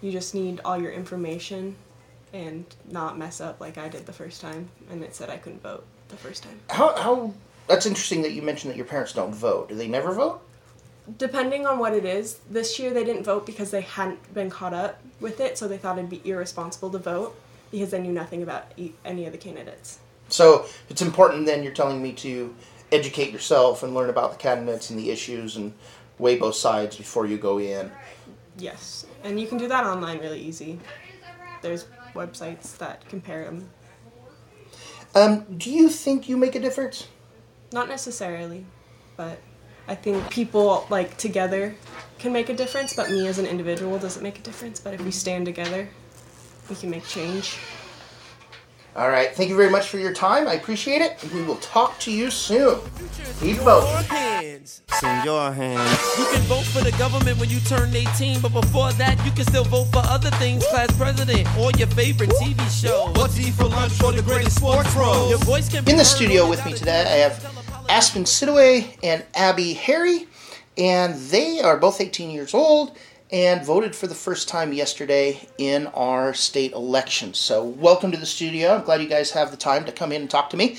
You 0.00 0.12
just 0.12 0.34
need 0.34 0.60
all 0.64 0.80
your 0.80 0.92
information 0.92 1.76
and 2.32 2.64
not 2.90 3.16
mess 3.16 3.40
up 3.40 3.60
like 3.60 3.78
I 3.78 3.88
did 3.88 4.06
the 4.06 4.12
first 4.12 4.40
time, 4.40 4.68
and 4.90 5.02
it 5.02 5.14
said 5.14 5.30
I 5.30 5.36
couldn't 5.36 5.62
vote 5.62 5.84
the 6.08 6.16
first 6.16 6.42
time. 6.42 6.60
How 6.68 6.94
how 6.96 7.34
that's 7.68 7.86
interesting 7.86 8.22
that 8.22 8.32
you 8.32 8.42
mentioned 8.42 8.70
that 8.70 8.76
your 8.76 8.86
parents 8.86 9.12
don't 9.12 9.34
vote. 9.34 9.70
Do 9.70 9.74
they 9.74 9.88
never 9.88 10.12
vote? 10.12 10.42
Depending 11.18 11.66
on 11.66 11.78
what 11.78 11.92
it 11.92 12.04
is, 12.04 12.38
this 12.50 12.78
year 12.78 12.92
they 12.92 13.04
didn't 13.04 13.24
vote 13.24 13.44
because 13.44 13.70
they 13.70 13.82
hadn't 13.82 14.32
been 14.32 14.48
caught 14.48 14.72
up 14.72 15.00
with 15.20 15.38
it, 15.38 15.58
so 15.58 15.68
they 15.68 15.76
thought 15.76 15.98
it'd 15.98 16.08
be 16.08 16.22
irresponsible 16.24 16.90
to 16.90 16.98
vote 16.98 17.38
because 17.70 17.90
they 17.90 18.00
knew 18.00 18.12
nothing 18.12 18.42
about 18.42 18.72
any 19.04 19.26
of 19.26 19.32
the 19.32 19.38
candidates. 19.38 19.98
So 20.28 20.66
it's 20.88 21.02
important 21.02 21.44
then 21.44 21.62
you're 21.62 21.74
telling 21.74 22.02
me 22.02 22.12
to 22.14 22.54
educate 22.90 23.32
yourself 23.32 23.82
and 23.82 23.94
learn 23.94 24.08
about 24.08 24.32
the 24.32 24.38
candidates 24.38 24.90
and 24.90 24.98
the 24.98 25.10
issues 25.10 25.56
and 25.56 25.74
weigh 26.18 26.38
both 26.38 26.54
sides 26.54 26.96
before 26.96 27.26
you 27.26 27.36
go 27.36 27.58
in. 27.58 27.90
Yes, 28.56 29.04
and 29.24 29.38
you 29.40 29.46
can 29.46 29.58
do 29.58 29.68
that 29.68 29.84
online 29.84 30.20
really 30.20 30.40
easy. 30.40 30.78
There's 31.60 31.86
websites 32.14 32.78
that 32.78 33.06
compare 33.08 33.44
them. 33.44 33.68
Um, 35.14 35.44
do 35.58 35.70
you 35.70 35.88
think 35.88 36.28
you 36.28 36.36
make 36.36 36.54
a 36.54 36.60
difference? 36.60 37.08
Not 37.72 37.88
necessarily, 37.88 38.64
but 39.16 39.38
I 39.86 39.94
think 39.94 40.30
people 40.30 40.86
like 40.88 41.16
together 41.18 41.74
can 42.18 42.32
make 42.32 42.48
a 42.48 42.54
difference, 42.54 42.94
but 42.94 43.10
me 43.10 43.26
as 43.26 43.38
an 43.38 43.46
individual 43.46 43.98
doesn't 43.98 44.22
make 44.22 44.38
a 44.38 44.42
difference. 44.42 44.80
But 44.80 44.94
if 44.94 45.02
we 45.02 45.10
stand 45.10 45.44
together, 45.46 45.88
we 46.70 46.76
can 46.76 46.90
make 46.90 47.06
change. 47.06 47.58
All 48.96 49.10
right. 49.10 49.34
Thank 49.34 49.50
you 49.50 49.56
very 49.56 49.70
much 49.70 49.88
for 49.88 49.98
your 49.98 50.12
time. 50.12 50.46
I 50.46 50.54
appreciate 50.54 51.02
it. 51.02 51.20
And 51.22 51.32
we 51.32 51.42
will 51.42 51.56
talk 51.56 51.98
to 51.98 52.12
you 52.12 52.30
soon. 52.30 52.78
Keep 53.40 53.56
voting. 53.58 54.06
It's 54.10 54.82
in 55.02 55.24
your 55.24 55.52
hands. 55.52 55.90
You 56.16 56.26
can 56.26 56.42
vote 56.42 56.64
for 56.64 56.80
the 56.80 56.92
government 56.92 57.40
when 57.40 57.50
you 57.50 57.58
turn 57.60 57.94
18, 57.94 58.40
but 58.40 58.52
before 58.52 58.92
that, 58.92 59.22
you 59.24 59.32
can 59.32 59.44
still 59.46 59.64
vote 59.64 59.86
for 59.86 60.02
other 60.04 60.30
things, 60.38 60.64
class 60.68 60.96
president 60.96 61.48
or 61.58 61.72
your 61.72 61.88
favorite 61.88 62.30
TV 62.30 62.58
show. 62.70 63.10
What's 63.16 63.38
eat 63.38 63.54
for 63.54 63.64
lunch 63.64 63.92
for 63.94 64.12
the 64.12 64.22
greatest 64.22 64.56
sports 64.58 64.94
pros? 64.94 65.28
Your 65.28 65.40
voice 65.40 65.68
can 65.68 65.82
be 65.84 65.90
In 65.90 65.98
the 65.98 66.04
studio 66.04 66.48
with 66.48 66.64
me 66.64 66.72
today, 66.72 67.00
I 67.00 67.28
have 67.28 67.63
Aspen 67.88 68.24
Sidaway 68.24 68.96
and 69.02 69.24
Abby 69.34 69.74
Harry, 69.74 70.26
and 70.78 71.14
they 71.14 71.60
are 71.60 71.76
both 71.76 72.00
18 72.00 72.30
years 72.30 72.54
old 72.54 72.96
and 73.30 73.64
voted 73.64 73.94
for 73.94 74.06
the 74.06 74.14
first 74.14 74.48
time 74.48 74.72
yesterday 74.72 75.46
in 75.58 75.86
our 75.88 76.34
state 76.34 76.72
election. 76.72 77.34
So, 77.34 77.62
welcome 77.62 78.10
to 78.12 78.16
the 78.16 78.26
studio. 78.26 78.74
I'm 78.74 78.84
glad 78.84 79.02
you 79.02 79.08
guys 79.08 79.32
have 79.32 79.50
the 79.50 79.56
time 79.56 79.84
to 79.84 79.92
come 79.92 80.12
in 80.12 80.22
and 80.22 80.30
talk 80.30 80.50
to 80.50 80.56
me. 80.56 80.78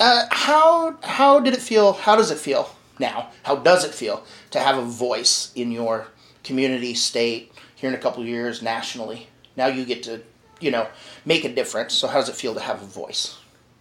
Uh, 0.00 0.26
how 0.30 0.96
how 1.02 1.40
did 1.40 1.54
it 1.54 1.60
feel? 1.60 1.92
How 1.92 2.16
does 2.16 2.30
it 2.30 2.38
feel 2.38 2.74
now? 2.98 3.30
How 3.44 3.56
does 3.56 3.84
it 3.84 3.94
feel 3.94 4.24
to 4.50 4.58
have 4.58 4.76
a 4.76 4.82
voice 4.82 5.52
in 5.54 5.70
your 5.70 6.08
community, 6.42 6.94
state, 6.94 7.52
here 7.76 7.90
in 7.90 7.94
a 7.94 7.98
couple 7.98 8.24
years, 8.24 8.62
nationally? 8.62 9.28
Now 9.56 9.66
you 9.66 9.84
get 9.84 10.02
to, 10.04 10.22
you 10.60 10.70
know, 10.70 10.88
make 11.24 11.44
a 11.44 11.54
difference. 11.54 11.94
So, 11.94 12.08
how 12.08 12.18
does 12.18 12.28
it 12.28 12.34
feel 12.36 12.54
to 12.54 12.60
have 12.60 12.82
a 12.82 12.86
voice? 12.86 13.39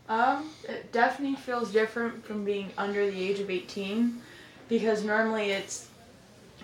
Um, 0.09 0.49
it 0.67 0.91
definitely 0.91 1.37
feels 1.37 1.71
different 1.71 2.25
from 2.25 2.43
being 2.43 2.71
under 2.77 3.09
the 3.09 3.21
age 3.21 3.39
of 3.39 3.49
18 3.49 4.21
because 4.67 5.03
normally 5.03 5.51
it's 5.51 5.87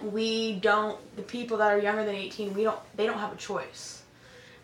we 0.02 0.54
don't 0.54 1.00
the 1.16 1.22
people 1.22 1.58
that 1.58 1.72
are 1.72 1.80
younger 1.80 2.04
than 2.04 2.16
18 2.16 2.54
we 2.54 2.64
don't 2.64 2.80
they 2.98 3.06
don't 3.06 3.20
have 3.20 3.32
a 3.32 3.38
choice 3.38 4.02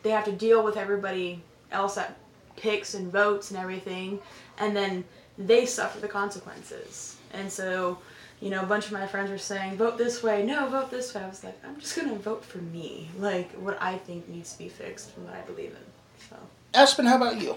they 0.04 0.10
have 0.10 0.26
to 0.26 0.32
deal 0.32 0.62
with 0.62 0.76
everybody 0.76 1.42
else 1.72 1.96
that 1.96 2.18
picks 2.58 2.96
and 2.96 3.12
votes 3.12 3.50
and 3.50 3.58
everything 3.58 4.20
and 4.58 4.76
then 4.76 5.06
they 5.38 5.66
suffer 5.66 6.02
the 6.02 6.08
consequences 6.08 7.16
and 7.34 7.50
so 7.50 7.98
you 8.42 8.50
know, 8.50 8.64
a 8.64 8.66
bunch 8.66 8.88
of 8.88 8.92
my 8.92 9.06
friends 9.06 9.30
were 9.30 9.38
saying, 9.38 9.78
vote 9.78 10.00
this 10.00 10.24
way, 10.24 10.44
no, 10.44 10.68
vote 10.68 10.90
this 10.90 11.14
way. 11.14 11.22
I 11.22 11.30
was 11.30 11.44
like, 11.44 11.58
I'm 11.64 11.80
just 11.80 11.96
gonna 11.96 12.16
vote 12.16 12.44
for 12.44 12.58
me, 12.58 13.08
like 13.20 13.52
what 13.52 13.80
I 13.80 13.98
think 14.00 14.28
needs 14.28 14.54
to 14.54 14.58
be 14.58 14.68
fixed 14.68 15.16
and 15.16 15.28
what 15.28 15.36
I 15.36 15.42
believe 15.42 15.70
in. 15.70 16.28
So. 16.28 16.38
Aspen, 16.74 17.06
how 17.06 17.18
about 17.18 17.40
you? 17.40 17.56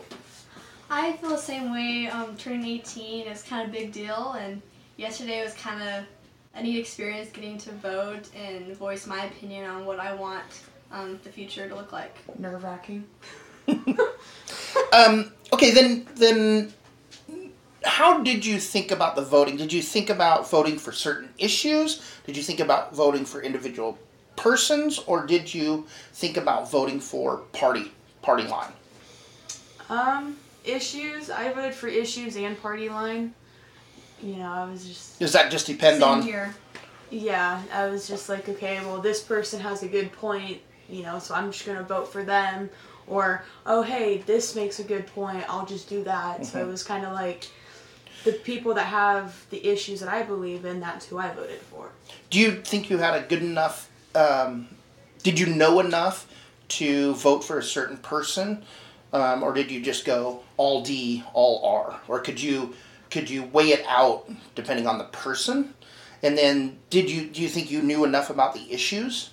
I 0.90 1.14
feel 1.14 1.30
the 1.30 1.36
same 1.36 1.72
way. 1.72 2.08
Um, 2.08 2.36
turning 2.36 2.64
18 2.66 3.26
is 3.26 3.42
kind 3.42 3.62
of 3.62 3.74
a 3.74 3.78
big 3.78 3.92
deal, 3.92 4.32
and 4.38 4.60
yesterday 4.96 5.42
was 5.42 5.54
kind 5.54 5.82
of 5.82 6.04
a 6.54 6.62
neat 6.62 6.78
experience 6.78 7.30
getting 7.30 7.58
to 7.58 7.72
vote 7.72 8.28
and 8.36 8.76
voice 8.76 9.06
my 9.06 9.24
opinion 9.24 9.68
on 9.68 9.84
what 9.84 9.98
I 9.98 10.14
want 10.14 10.44
um, 10.92 11.18
the 11.24 11.30
future 11.30 11.68
to 11.68 11.74
look 11.74 11.92
like. 11.92 12.16
Nerve 12.38 12.62
wracking. 12.62 13.04
Um, 14.92 15.32
okay, 15.52 15.72
then 15.72 16.06
then 16.14 16.72
how 17.84 18.22
did 18.22 18.46
you 18.46 18.60
think 18.60 18.92
about 18.92 19.16
the 19.16 19.22
voting? 19.22 19.56
Did 19.56 19.72
you 19.72 19.82
think 19.82 20.08
about 20.08 20.48
voting 20.48 20.78
for 20.78 20.92
certain 20.92 21.30
issues? 21.36 22.00
Did 22.26 22.36
you 22.36 22.42
think 22.42 22.60
about 22.60 22.94
voting 22.94 23.24
for 23.24 23.42
individual 23.42 23.98
persons, 24.36 25.00
or 25.06 25.26
did 25.26 25.52
you 25.52 25.86
think 26.12 26.36
about 26.36 26.70
voting 26.70 27.00
for 27.00 27.38
party 27.52 27.92
party 28.22 28.44
line? 28.44 28.72
Um, 29.88 30.36
issues. 30.64 31.30
I 31.30 31.52
voted 31.52 31.74
for 31.74 31.88
issues 31.88 32.36
and 32.36 32.60
party 32.60 32.88
line. 32.88 33.34
You 34.22 34.36
know, 34.36 34.50
I 34.52 34.64
was 34.70 34.86
just. 34.86 35.18
Does 35.18 35.32
that 35.32 35.50
just 35.50 35.66
depend 35.66 36.02
on? 36.02 36.22
here. 36.22 36.54
Yeah, 37.10 37.62
I 37.72 37.86
was 37.88 38.08
just 38.08 38.28
like, 38.28 38.48
okay, 38.48 38.80
well, 38.80 39.00
this 39.00 39.22
person 39.22 39.60
has 39.60 39.82
a 39.82 39.88
good 39.88 40.10
point, 40.12 40.60
you 40.88 41.02
know, 41.02 41.18
so 41.18 41.34
I'm 41.34 41.52
just 41.52 41.64
gonna 41.64 41.82
vote 41.82 42.10
for 42.10 42.24
them. 42.24 42.70
Or, 43.06 43.44
oh, 43.66 43.82
hey, 43.82 44.18
this 44.26 44.56
makes 44.56 44.78
a 44.80 44.82
good 44.84 45.06
point. 45.08 45.44
I'll 45.48 45.66
just 45.66 45.88
do 45.88 46.02
that. 46.04 46.46
So 46.46 46.60
it 46.60 46.64
Mhm. 46.64 46.70
was 46.70 46.82
kind 46.82 47.04
of 47.04 47.12
like 47.12 47.46
the 48.24 48.32
people 48.32 48.72
that 48.74 48.86
have 48.86 49.44
the 49.50 49.64
issues 49.66 50.00
that 50.00 50.08
I 50.08 50.22
believe 50.22 50.64
in. 50.64 50.80
That's 50.80 51.04
who 51.06 51.18
I 51.18 51.28
voted 51.34 51.60
for. 51.60 51.90
Do 52.30 52.40
you 52.40 52.62
think 52.62 52.88
you 52.88 52.96
had 52.98 53.14
a 53.14 53.20
good 53.26 53.42
enough? 53.42 53.90
Um, 54.14 54.68
did 55.22 55.38
you 55.38 55.46
know 55.46 55.80
enough 55.80 56.26
to 56.68 57.14
vote 57.14 57.44
for 57.44 57.58
a 57.58 57.62
certain 57.62 57.98
person, 57.98 58.64
um, 59.14 59.42
or 59.42 59.54
did 59.54 59.70
you 59.70 59.80
just 59.80 60.04
go 60.04 60.40
all 60.58 60.82
D, 60.82 61.22
all 61.32 61.64
R, 61.64 62.00
or 62.08 62.18
could 62.20 62.40
you 62.42 62.74
could 63.10 63.30
you 63.30 63.44
weigh 63.44 63.68
it 63.70 63.84
out 63.88 64.28
depending 64.54 64.86
on 64.86 64.98
the 64.98 65.04
person? 65.04 65.72
And 66.22 66.36
then 66.36 66.78
did 66.90 67.08
you 67.10 67.26
do 67.28 67.40
you 67.40 67.48
think 67.48 67.70
you 67.70 67.80
knew 67.80 68.04
enough 68.04 68.28
about 68.28 68.54
the 68.54 68.70
issues? 68.72 69.30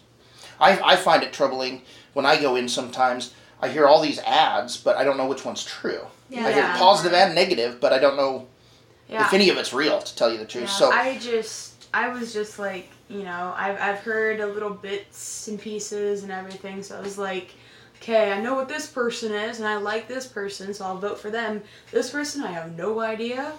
I, 0.60 0.80
I 0.94 0.96
find 0.96 1.24
it 1.24 1.34
troubling 1.34 1.82
when 2.14 2.26
I 2.26 2.40
go 2.40 2.56
in 2.56 2.70
sometimes. 2.70 3.34
I 3.60 3.68
hear 3.70 3.88
all 3.88 4.02
these 4.02 4.20
ads, 4.20 4.78
but 4.78 4.96
I 4.98 5.04
don't 5.04 5.18
know 5.18 5.28
which 5.28 5.44
one's 5.44 5.66
true. 5.66 6.02
Yeah. 6.30 6.46
I 6.46 6.52
hear 6.54 6.64
Yeah. 6.64 6.78
positive 6.78 7.14
and 7.14 7.34
negative, 7.34 7.80
but 7.82 7.92
I 7.94 7.98
don't 8.00 8.16
know 8.16 8.48
Yeah. 9.10 9.26
if 9.26 9.34
any 9.34 9.50
of 9.50 9.58
it's 9.58 9.74
real. 9.74 10.00
To 10.00 10.16
tell 10.16 10.32
you 10.32 10.38
the 10.38 10.46
truth, 10.46 10.66
Yeah, 10.66 10.70
so 10.70 10.92
I 10.92 11.18
just, 11.18 11.88
I 11.94 12.10
was 12.10 12.34
just 12.34 12.60
like, 12.60 12.90
you 13.10 13.24
know, 13.24 13.54
I've, 13.58 13.80
I've 13.80 14.00
heard 14.00 14.40
a 14.40 14.48
little 14.48 14.70
bits 14.70 15.48
and 15.48 15.60
pieces 15.60 16.22
and 16.24 16.32
everything, 16.32 16.84
so 16.84 16.98
I 16.98 17.02
was 17.02 17.18
like, 17.18 17.54
okay, 18.02 18.32
I 18.32 18.42
know 18.42 18.56
what 18.56 18.68
this 18.68 18.88
person 18.88 19.32
is, 19.32 19.60
and 19.60 19.68
I 19.68 19.78
like 19.78 20.08
this 20.08 20.26
person, 20.26 20.74
so 20.74 20.86
I'll 20.86 20.98
vote 20.98 21.20
for 21.20 21.30
them. 21.30 21.62
This 21.92 22.10
person, 22.10 22.44
I 22.44 22.52
have 22.52 22.76
no 22.76 23.00
idea. 23.00 23.54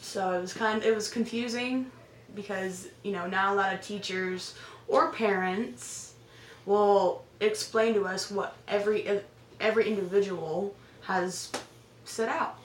So 0.00 0.32
it 0.32 0.40
was 0.40 0.52
kind, 0.52 0.82
it 0.84 0.94
was 0.94 1.10
confusing 1.10 1.90
because 2.34 2.88
you 3.02 3.12
know 3.12 3.26
not 3.26 3.52
a 3.52 3.54
lot 3.54 3.74
of 3.74 3.80
teachers 3.80 4.54
or 4.88 5.10
parents 5.10 6.12
will 6.66 7.24
explain 7.40 7.94
to 7.94 8.04
us 8.04 8.30
what 8.30 8.54
every 8.68 9.20
every 9.60 9.88
individual 9.88 10.74
has 11.02 11.50
set 12.04 12.28
out. 12.28 12.58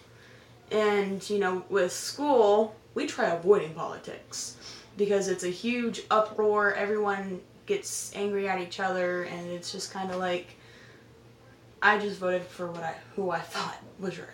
And, 0.72 1.28
you 1.30 1.40
know, 1.40 1.63
with 1.70 1.92
school, 1.92 2.75
we 2.94 3.06
try 3.06 3.30
avoiding 3.30 3.74
politics 3.74 4.56
because 4.98 5.28
it's 5.28 5.44
a 5.44 5.50
huge 5.50 6.04
uproar. 6.10 6.74
Everyone 6.74 7.42
gets 7.65 8.12
angry 8.15 8.48
at 8.48 8.60
each 8.60 8.80
other, 8.80 9.24
and 9.24 9.50
it's 9.51 9.72
just 9.72 9.91
kind 9.91 10.12
of 10.12 10.18
like 10.18 10.56
I 11.82 11.98
just 11.98 12.20
voted 12.20 12.44
for 12.44 12.68
what 12.68 12.84
I 12.84 12.96
who 13.15 13.32
I 13.32 13.39
thought 13.39 13.77
was 14.00 14.18
right. 14.20 14.27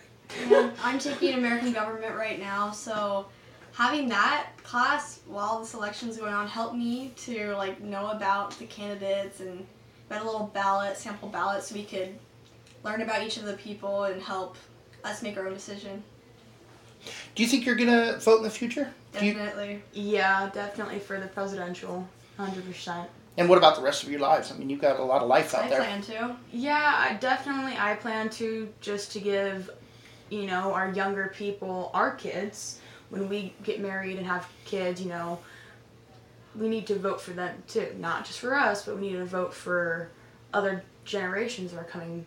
Yeah, 0.50 0.70
I'm 0.82 0.98
taking 0.98 1.34
American 1.34 1.72
government 1.72 2.14
right 2.16 2.38
now, 2.38 2.70
so 2.70 3.26
having 3.72 4.08
that 4.08 4.48
class 4.62 5.20
while 5.26 5.60
this 5.60 5.74
election's 5.74 6.16
going 6.16 6.34
on 6.34 6.46
helped 6.46 6.76
me 6.76 7.12
to 7.16 7.54
like 7.56 7.80
know 7.80 8.10
about 8.10 8.58
the 8.58 8.66
candidates 8.66 9.40
and 9.40 9.66
read 10.10 10.20
a 10.20 10.24
little 10.24 10.50
ballot, 10.52 10.96
sample 10.96 11.28
ballot, 11.28 11.62
so 11.62 11.74
we 11.74 11.84
could 11.84 12.18
learn 12.84 13.00
about 13.02 13.22
each 13.22 13.36
of 13.36 13.44
the 13.44 13.54
people 13.54 14.04
and 14.04 14.22
help 14.22 14.56
us 15.04 15.22
make 15.22 15.36
our 15.36 15.46
own 15.46 15.54
decision. 15.54 16.02
do 17.34 17.42
you 17.42 17.48
think 17.48 17.64
you're 17.64 17.74
gonna 17.76 18.18
vote 18.18 18.38
in 18.38 18.42
the 18.42 18.50
future? 18.50 18.92
Do 19.18 19.24
you, 19.24 19.32
Definitely. 19.32 19.82
Yeah, 19.92 20.50
definitely 20.52 20.98
for 20.98 21.18
the 21.18 21.28
presidential, 21.28 22.06
hundred 22.36 22.66
percent. 22.66 23.08
And 23.38 23.48
what 23.48 23.56
about 23.56 23.76
the 23.76 23.82
rest 23.82 24.02
of 24.02 24.10
your 24.10 24.18
lives? 24.18 24.50
I 24.50 24.56
mean, 24.56 24.68
you've 24.68 24.80
got 24.80 24.98
a 24.98 25.02
lot 25.02 25.22
of 25.22 25.28
life 25.28 25.54
out 25.54 25.64
I 25.64 25.68
there. 25.68 25.78
plan 25.78 26.02
to. 26.02 26.36
Yeah, 26.52 26.94
I 26.96 27.14
definitely 27.14 27.76
I 27.78 27.94
plan 27.94 28.28
to 28.30 28.68
just 28.80 29.12
to 29.12 29.20
give, 29.20 29.70
you 30.28 30.46
know, 30.46 30.74
our 30.74 30.90
younger 30.90 31.32
people, 31.34 31.92
our 31.94 32.16
kids, 32.16 32.80
when 33.10 33.28
we 33.28 33.54
get 33.62 33.80
married 33.80 34.18
and 34.18 34.26
have 34.26 34.48
kids, 34.64 35.00
you 35.00 35.08
know, 35.08 35.38
we 36.56 36.68
need 36.68 36.88
to 36.88 36.98
vote 36.98 37.20
for 37.20 37.30
them 37.30 37.62
too. 37.68 37.94
Not 37.96 38.24
just 38.24 38.40
for 38.40 38.56
us, 38.56 38.84
but 38.84 38.96
we 38.98 39.12
need 39.12 39.18
to 39.18 39.24
vote 39.24 39.54
for 39.54 40.10
other 40.52 40.82
generations 41.04 41.70
that 41.70 41.78
are 41.78 41.84
coming. 41.84 42.26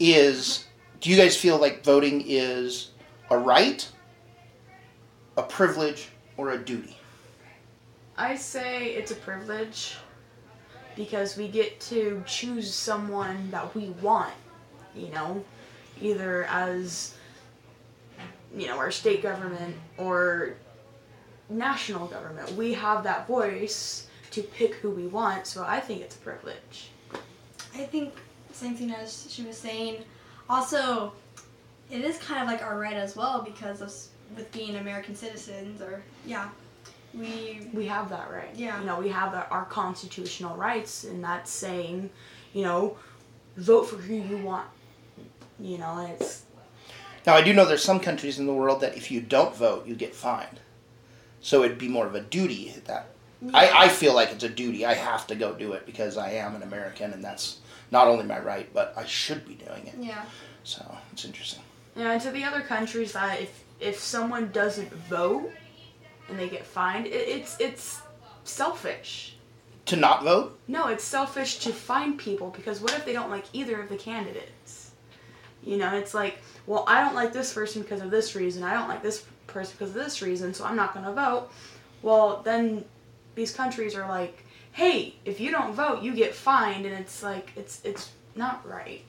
Is 0.00 0.66
do 1.00 1.10
you 1.10 1.16
guys 1.16 1.36
feel 1.36 1.58
like 1.58 1.84
voting 1.84 2.24
is 2.26 2.90
a 3.30 3.38
right, 3.38 3.88
a 5.36 5.44
privilege, 5.44 6.08
or 6.36 6.50
a 6.50 6.58
duty? 6.58 6.96
I 8.16 8.34
say 8.34 8.88
it's 8.94 9.12
a 9.12 9.16
privilege 9.16 9.96
because 10.96 11.36
we 11.36 11.48
get 11.48 11.80
to 11.80 12.22
choose 12.26 12.72
someone 12.72 13.50
that 13.50 13.74
we 13.74 13.90
want, 14.02 14.34
you 14.94 15.08
know, 15.08 15.44
either 16.00 16.44
as 16.44 17.14
you 18.56 18.66
know, 18.66 18.78
our 18.78 18.90
state 18.90 19.22
government 19.22 19.76
or 19.98 20.54
national 21.48 22.06
government. 22.06 22.52
We 22.52 22.72
have 22.74 23.02
that 23.04 23.26
voice 23.26 24.06
to 24.30 24.42
pick 24.42 24.74
who 24.74 24.90
we 24.90 25.06
want, 25.06 25.46
so 25.46 25.64
I 25.64 25.80
think 25.80 26.02
it's 26.02 26.16
a 26.16 26.18
privilege. 26.18 26.90
I 27.74 27.84
think 27.84 28.14
same 28.52 28.76
thing 28.76 28.92
as 28.92 29.26
she 29.30 29.42
was 29.42 29.56
saying. 29.56 30.04
Also, 30.48 31.12
it 31.90 32.00
is 32.02 32.18
kind 32.18 32.40
of 32.40 32.46
like 32.46 32.62
our 32.62 32.78
right 32.78 32.94
as 32.94 33.16
well 33.16 33.42
because 33.42 33.80
of 33.80 33.92
with 34.36 34.50
being 34.52 34.76
American 34.76 35.14
citizens, 35.14 35.80
or 35.80 36.02
yeah, 36.26 36.48
we 37.18 37.68
we 37.72 37.86
have 37.86 38.08
that 38.10 38.30
right. 38.30 38.50
Yeah. 38.54 38.80
You 38.80 38.86
know, 38.86 39.00
we 39.00 39.08
have 39.08 39.34
our 39.50 39.64
constitutional 39.66 40.56
rights, 40.56 41.04
and 41.04 41.22
that's 41.22 41.50
saying, 41.50 42.10
you 42.52 42.62
know, 42.62 42.96
vote 43.56 43.84
for 43.84 43.96
who 43.96 44.14
you 44.14 44.38
want. 44.38 44.68
You 45.58 45.78
know, 45.78 46.06
it's 46.12 46.42
Now 47.26 47.34
I 47.34 47.42
do 47.42 47.52
know 47.52 47.64
there's 47.64 47.84
some 47.84 48.00
countries 48.00 48.38
in 48.38 48.46
the 48.46 48.54
world 48.54 48.80
that 48.80 48.96
if 48.96 49.10
you 49.10 49.20
don't 49.20 49.54
vote, 49.54 49.86
you 49.86 49.94
get 49.94 50.14
fined. 50.14 50.60
So 51.40 51.62
it'd 51.62 51.78
be 51.78 51.88
more 51.88 52.06
of 52.06 52.14
a 52.14 52.20
duty 52.20 52.74
that 52.86 53.08
I, 53.52 53.84
I 53.84 53.88
feel 53.88 54.14
like 54.14 54.30
it's 54.30 54.44
a 54.44 54.48
duty. 54.48 54.86
I 54.86 54.94
have 54.94 55.26
to 55.26 55.34
go 55.34 55.54
do 55.54 55.72
it 55.72 55.84
because 55.84 56.16
I 56.16 56.30
am 56.32 56.54
an 56.54 56.62
American 56.62 57.12
and 57.12 57.22
that's 57.22 57.58
not 57.90 58.08
only 58.08 58.24
my 58.24 58.38
right, 58.38 58.72
but 58.72 58.94
I 58.96 59.04
should 59.04 59.46
be 59.46 59.54
doing 59.54 59.86
it. 59.86 59.94
Yeah. 60.00 60.24
So 60.64 60.96
it's 61.12 61.24
interesting. 61.24 61.62
Yeah, 61.94 62.12
and 62.12 62.20
to 62.22 62.30
the 62.30 62.44
other 62.44 62.62
countries 62.62 63.12
that 63.12 63.40
if 63.40 63.64
if 63.80 63.98
someone 63.98 64.50
doesn't 64.50 64.92
vote 64.92 65.52
and 66.28 66.38
they 66.38 66.48
get 66.48 66.66
fined, 66.66 67.06
it, 67.06 67.28
it's 67.28 67.56
it's 67.60 68.02
selfish. 68.44 69.36
To 69.86 69.96
not 69.96 70.24
vote? 70.24 70.58
No, 70.66 70.88
it's 70.88 71.04
selfish 71.04 71.58
to 71.58 71.72
fine 71.72 72.16
people 72.16 72.50
because 72.50 72.80
what 72.80 72.92
if 72.92 73.04
they 73.04 73.12
don't 73.12 73.30
like 73.30 73.44
either 73.52 73.80
of 73.80 73.88
the 73.90 73.96
candidates? 73.96 74.92
You 75.62 75.76
know, 75.76 75.94
it's 75.94 76.14
like, 76.14 76.38
well, 76.66 76.84
I 76.86 77.02
don't 77.02 77.14
like 77.14 77.32
this 77.32 77.52
person 77.52 77.82
because 77.82 78.00
of 78.00 78.10
this 78.10 78.34
reason. 78.34 78.62
I 78.62 78.74
don't 78.74 78.88
like 78.88 79.02
this 79.02 79.24
person 79.46 79.74
because 79.78 79.90
of 79.90 80.02
this 80.02 80.22
reason, 80.22 80.54
so 80.54 80.64
I'm 80.64 80.76
not 80.76 80.94
going 80.94 81.04
to 81.06 81.12
vote. 81.12 81.50
Well, 82.02 82.42
then 82.44 82.84
these 83.34 83.54
countries 83.54 83.94
are 83.94 84.08
like, 84.08 84.44
hey, 84.72 85.14
if 85.24 85.40
you 85.40 85.50
don't 85.50 85.74
vote, 85.74 86.02
you 86.02 86.14
get 86.14 86.34
fined, 86.34 86.86
and 86.86 86.94
it's 86.94 87.22
like 87.22 87.52
it's 87.56 87.80
it's 87.84 88.10
not 88.34 88.66
right. 88.68 89.02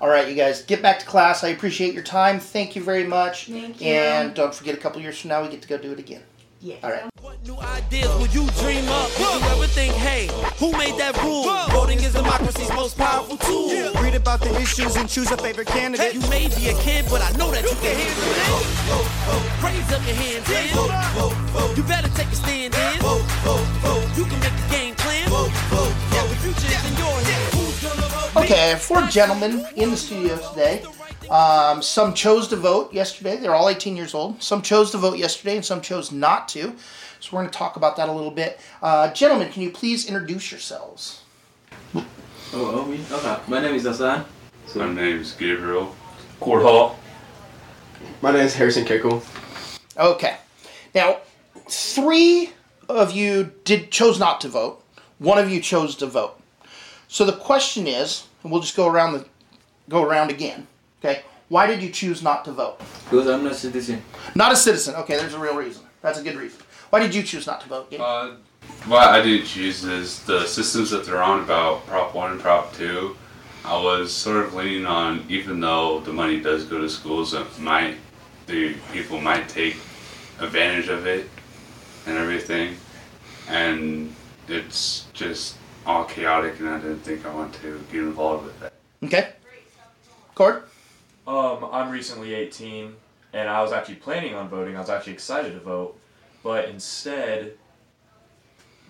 All 0.00 0.08
right, 0.08 0.28
you 0.28 0.34
guys, 0.34 0.62
get 0.62 0.82
back 0.82 0.98
to 0.98 1.06
class. 1.06 1.44
I 1.44 1.48
appreciate 1.48 1.94
your 1.94 2.02
time. 2.02 2.40
Thank 2.40 2.76
you 2.76 2.82
very 2.82 3.04
much. 3.04 3.46
Thank 3.46 3.80
you. 3.80 3.88
And 3.88 4.34
don't 4.34 4.54
forget, 4.54 4.74
a 4.74 4.78
couple 4.78 5.00
years 5.00 5.18
from 5.20 5.30
now, 5.30 5.42
we 5.42 5.48
get 5.48 5.62
to 5.62 5.68
go 5.68 5.78
do 5.78 5.92
it 5.92 5.98
again. 5.98 6.22
Yeah. 6.60 6.76
All 6.82 6.90
right. 6.90 7.04
New 7.44 7.58
ideas 7.58 8.08
will 8.16 8.26
you 8.28 8.48
dream 8.56 8.88
up? 8.88 9.10
Did 9.16 9.20
you 9.20 9.48
ever 9.52 9.66
think, 9.66 9.92
hey, 9.94 10.28
who 10.56 10.72
made 10.72 10.96
that 10.96 11.12
rule? 11.22 11.44
Voting 11.68 11.98
is 11.98 12.14
democracy's 12.14 12.70
most 12.70 12.96
powerful 12.96 13.36
tool. 13.36 13.68
Read 14.00 14.14
about 14.14 14.40
the 14.40 14.54
issues 14.58 14.96
and 14.96 15.06
choose 15.06 15.30
a 15.30 15.36
favorite 15.36 15.68
candidate. 15.68 16.14
You 16.14 16.20
may 16.30 16.48
be 16.48 16.68
a 16.68 16.74
kid, 16.80 17.04
but 17.10 17.20
I 17.20 17.30
know 17.36 17.50
that 17.50 17.64
you 17.64 17.76
can 17.84 17.94
handle 17.94 18.24
it. 18.32 18.48
Raise 19.60 19.92
up 19.92 20.00
your 20.06 20.16
hands, 20.16 20.48
man. 20.48 21.76
You 21.76 21.82
better 21.82 22.08
take 22.16 22.28
a 22.28 22.36
stand 22.36 22.74
in. 22.74 23.00
You 24.16 24.24
can 24.24 24.40
make 24.40 24.52
a 24.52 24.70
game 24.70 24.93
Okay, 28.36 28.54
I 28.54 28.66
have 28.70 28.82
four 28.82 29.00
gentlemen 29.06 29.64
in 29.76 29.90
the 29.90 29.96
studio 29.96 30.36
today. 30.50 30.82
Um, 31.30 31.80
some 31.80 32.14
chose 32.14 32.48
to 32.48 32.56
vote 32.56 32.92
yesterday. 32.92 33.36
They're 33.36 33.54
all 33.54 33.68
18 33.68 33.96
years 33.96 34.12
old. 34.12 34.42
Some 34.42 34.60
chose 34.60 34.90
to 34.90 34.98
vote 34.98 35.18
yesterday, 35.18 35.54
and 35.54 35.64
some 35.64 35.80
chose 35.80 36.10
not 36.10 36.48
to. 36.48 36.74
So 37.20 37.30
we're 37.30 37.42
going 37.42 37.50
to 37.50 37.56
talk 37.56 37.76
about 37.76 37.96
that 37.96 38.08
a 38.08 38.12
little 38.12 38.32
bit. 38.32 38.58
Uh, 38.82 39.12
gentlemen, 39.12 39.52
can 39.52 39.62
you 39.62 39.70
please 39.70 40.06
introduce 40.06 40.50
yourselves? 40.50 41.22
Oh, 41.94 42.04
oh, 42.52 42.84
me? 42.86 43.00
Okay. 43.12 43.38
My 43.46 43.60
name 43.60 43.76
is 43.76 43.84
Hassan. 43.84 44.24
My 44.74 44.92
name 44.92 45.20
is 45.20 45.32
Gabriel. 45.32 45.94
Cord 46.40 46.62
Hall. 46.62 46.98
My 48.20 48.32
name 48.32 48.42
is 48.42 48.54
Harrison 48.54 48.84
Kickle. 48.84 49.22
Okay. 49.96 50.38
Now, 50.92 51.18
three 51.70 52.50
of 52.88 53.12
you 53.12 53.52
did 53.62 53.92
chose 53.92 54.18
not 54.18 54.40
to 54.40 54.48
vote. 54.48 54.84
One 55.18 55.38
of 55.38 55.50
you 55.50 55.60
chose 55.60 55.94
to 55.96 56.06
vote. 56.06 56.40
So 57.14 57.24
the 57.24 57.32
question 57.32 57.86
is, 57.86 58.26
and 58.42 58.50
we'll 58.50 58.60
just 58.60 58.74
go 58.74 58.88
around 58.88 59.12
the 59.12 59.24
go 59.88 60.02
around 60.02 60.30
again. 60.30 60.66
Okay. 60.98 61.22
Why 61.48 61.64
did 61.64 61.80
you 61.80 61.90
choose 61.90 62.24
not 62.24 62.44
to 62.46 62.50
vote? 62.50 62.80
Because 63.04 63.28
I'm 63.28 63.44
not 63.44 63.52
a 63.52 63.54
citizen. 63.54 64.02
Not 64.34 64.50
a 64.50 64.56
citizen. 64.56 64.96
Okay, 64.96 65.16
there's 65.16 65.32
a 65.32 65.38
real 65.38 65.54
reason. 65.54 65.84
That's 66.02 66.18
a 66.18 66.24
good 66.24 66.34
reason. 66.34 66.58
Why 66.90 66.98
did 66.98 67.14
you 67.14 67.22
choose 67.22 67.46
not 67.46 67.60
to 67.60 67.68
vote? 67.68 67.88
Gabe? 67.88 68.00
Uh, 68.00 68.32
what 68.86 69.10
I 69.10 69.22
didn't 69.22 69.46
choose 69.46 69.84
is 69.84 70.24
the 70.24 70.44
systems 70.44 70.90
that 70.90 71.06
they're 71.06 71.22
on 71.22 71.44
about 71.44 71.86
Prop 71.86 72.16
1 72.16 72.32
and 72.32 72.40
Prop 72.40 72.74
2. 72.74 73.16
I 73.64 73.80
was 73.80 74.12
sort 74.12 74.44
of 74.44 74.54
leaning 74.54 74.84
on, 74.84 75.24
even 75.28 75.60
though 75.60 76.00
the 76.00 76.12
money 76.12 76.40
does 76.40 76.64
go 76.64 76.80
to 76.80 76.88
schools, 76.88 77.32
it 77.32 77.46
might, 77.60 77.94
the 78.46 78.74
people 78.92 79.20
might 79.20 79.48
take 79.48 79.76
advantage 80.40 80.88
of 80.88 81.06
it 81.06 81.30
and 82.06 82.18
everything. 82.18 82.74
And 83.48 84.12
it's 84.48 85.06
just 85.12 85.58
all 85.86 86.04
chaotic, 86.04 86.58
and 86.60 86.68
I 86.68 86.78
didn't 86.78 87.00
think 87.00 87.24
I 87.26 87.34
want 87.34 87.54
to 87.62 87.80
get 87.92 88.00
involved 88.02 88.44
with 88.46 88.60
that. 88.60 88.72
Okay. 89.02 89.32
Cord? 90.34 90.64
Um, 91.26 91.68
I'm 91.72 91.90
recently 91.90 92.34
18, 92.34 92.94
and 93.32 93.48
I 93.48 93.62
was 93.62 93.72
actually 93.72 93.96
planning 93.96 94.34
on 94.34 94.48
voting. 94.48 94.76
I 94.76 94.80
was 94.80 94.90
actually 94.90 95.12
excited 95.14 95.52
to 95.52 95.60
vote, 95.60 95.98
but 96.42 96.68
instead, 96.68 97.56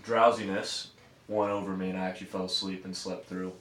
drowsiness 0.04 0.88
won 1.28 1.50
over 1.50 1.76
me, 1.76 1.90
and 1.90 1.98
I 1.98 2.04
actually 2.06 2.26
fell 2.28 2.44
asleep 2.44 2.84
and 2.84 2.96
slept 2.96 3.28
through. 3.28 3.52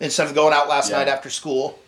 Instead 0.00 0.26
of 0.26 0.34
going 0.34 0.52
out 0.52 0.68
last 0.68 0.90
Yeah. 0.90 0.98
night 0.98 1.08
after 1.08 1.30
school. 1.30 1.78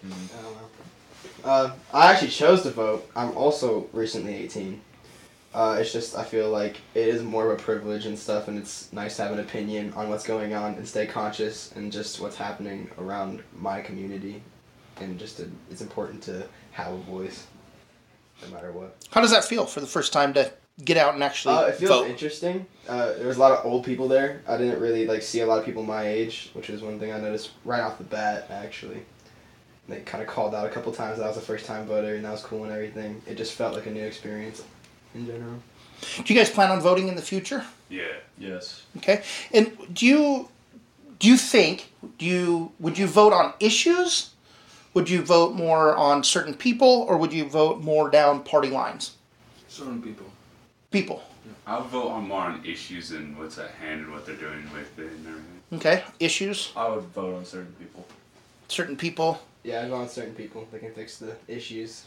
Uh, 1.44 1.70
I 1.92 2.12
actually 2.12 2.30
chose 2.30 2.62
to 2.62 2.70
vote. 2.70 3.08
I'm 3.14 3.36
also 3.36 3.88
recently 3.92 4.34
18. 4.34 4.80
Uh, 5.54 5.78
it's 5.80 5.92
just 5.92 6.16
I 6.16 6.24
feel 6.24 6.50
like 6.50 6.76
it 6.94 7.08
is 7.08 7.22
more 7.22 7.50
of 7.50 7.58
a 7.58 7.62
privilege 7.62 8.04
and 8.06 8.18
stuff, 8.18 8.48
and 8.48 8.58
it's 8.58 8.92
nice 8.92 9.16
to 9.16 9.22
have 9.22 9.32
an 9.32 9.40
opinion 9.40 9.92
on 9.94 10.08
what's 10.10 10.24
going 10.26 10.52
on 10.54 10.74
and 10.74 10.86
stay 10.86 11.06
conscious 11.06 11.72
and 11.74 11.90
just 11.90 12.20
what's 12.20 12.36
happening 12.36 12.90
around 12.98 13.42
my 13.56 13.80
community, 13.80 14.42
and 15.00 15.18
just 15.18 15.38
to, 15.38 15.50
it's 15.70 15.80
important 15.80 16.22
to 16.24 16.46
have 16.72 16.92
a 16.92 16.98
voice, 16.98 17.46
no 18.42 18.48
matter 18.54 18.72
what. 18.72 18.94
How 19.10 19.22
does 19.22 19.30
that 19.30 19.44
feel 19.44 19.64
for 19.64 19.80
the 19.80 19.86
first 19.86 20.12
time 20.12 20.34
to 20.34 20.52
get 20.84 20.96
out 20.98 21.14
and 21.14 21.24
actually 21.24 21.54
Uh, 21.54 21.62
it 21.62 21.76
feels 21.76 21.90
vote? 21.90 22.06
interesting. 22.08 22.66
Uh, 22.86 23.14
there 23.14 23.26
was 23.26 23.38
a 23.38 23.40
lot 23.40 23.52
of 23.52 23.64
old 23.64 23.84
people 23.86 24.06
there. 24.06 24.42
I 24.46 24.58
didn't 24.58 24.80
really 24.80 25.06
like 25.06 25.22
see 25.22 25.40
a 25.40 25.46
lot 25.46 25.58
of 25.58 25.64
people 25.64 25.82
my 25.82 26.06
age, 26.06 26.50
which 26.52 26.68
is 26.68 26.82
one 26.82 27.00
thing 27.00 27.10
I 27.10 27.18
noticed 27.18 27.50
right 27.64 27.80
off 27.80 27.96
the 27.96 28.04
bat. 28.04 28.48
Actually, 28.50 29.00
they 29.88 30.00
kind 30.00 30.22
of 30.22 30.28
called 30.28 30.54
out 30.54 30.66
a 30.66 30.70
couple 30.70 30.92
times 30.92 31.16
that 31.18 31.24
I 31.24 31.28
was 31.28 31.38
a 31.38 31.40
first 31.40 31.64
time 31.64 31.86
voter, 31.86 32.14
and 32.16 32.24
that 32.26 32.32
was 32.32 32.42
cool 32.42 32.64
and 32.64 32.72
everything. 32.72 33.22
It 33.26 33.36
just 33.36 33.54
felt 33.54 33.74
like 33.74 33.86
a 33.86 33.90
new 33.90 34.04
experience 34.04 34.62
in 35.14 35.26
general. 35.26 35.62
Do 36.24 36.32
you 36.32 36.38
guys 36.38 36.50
plan 36.50 36.70
on 36.70 36.80
voting 36.80 37.08
in 37.08 37.16
the 37.16 37.22
future? 37.22 37.64
Yeah. 37.88 38.04
Yes. 38.38 38.82
Okay. 38.98 39.22
And 39.52 39.76
do 39.92 40.06
you 40.06 40.48
do 41.18 41.28
you 41.28 41.36
think 41.36 41.90
do 42.18 42.24
you 42.24 42.72
would 42.78 42.98
you 42.98 43.06
vote 43.06 43.32
on 43.32 43.54
issues? 43.60 44.30
Would 44.94 45.10
you 45.10 45.22
vote 45.22 45.54
more 45.54 45.96
on 45.96 46.24
certain 46.24 46.54
people, 46.54 47.06
or 47.08 47.18
would 47.18 47.32
you 47.32 47.44
vote 47.44 47.82
more 47.82 48.10
down 48.10 48.42
party 48.42 48.68
lines? 48.68 49.12
Certain 49.68 50.02
people. 50.02 50.26
People. 50.90 51.22
I'll 51.66 51.84
vote 51.84 52.08
on 52.08 52.26
more 52.26 52.40
on 52.40 52.64
issues 52.64 53.10
and 53.10 53.36
what's 53.38 53.58
at 53.58 53.70
hand 53.72 54.00
and 54.00 54.12
what 54.12 54.24
they're 54.24 54.34
doing 54.34 54.64
with 54.72 54.98
it 54.98 55.12
and 55.12 55.26
everything. 55.26 55.62
Okay. 55.74 56.02
Issues. 56.18 56.72
I 56.74 56.88
would 56.88 57.04
vote 57.04 57.36
on 57.36 57.44
certain 57.44 57.74
people. 57.78 58.06
Certain 58.68 58.96
people. 58.96 59.40
Yeah, 59.62 59.82
I 59.82 59.88
vote 59.88 59.96
on 59.96 60.08
certain 60.08 60.34
people. 60.34 60.66
They 60.72 60.78
can 60.78 60.92
fix 60.92 61.18
the 61.18 61.36
issues. 61.46 62.06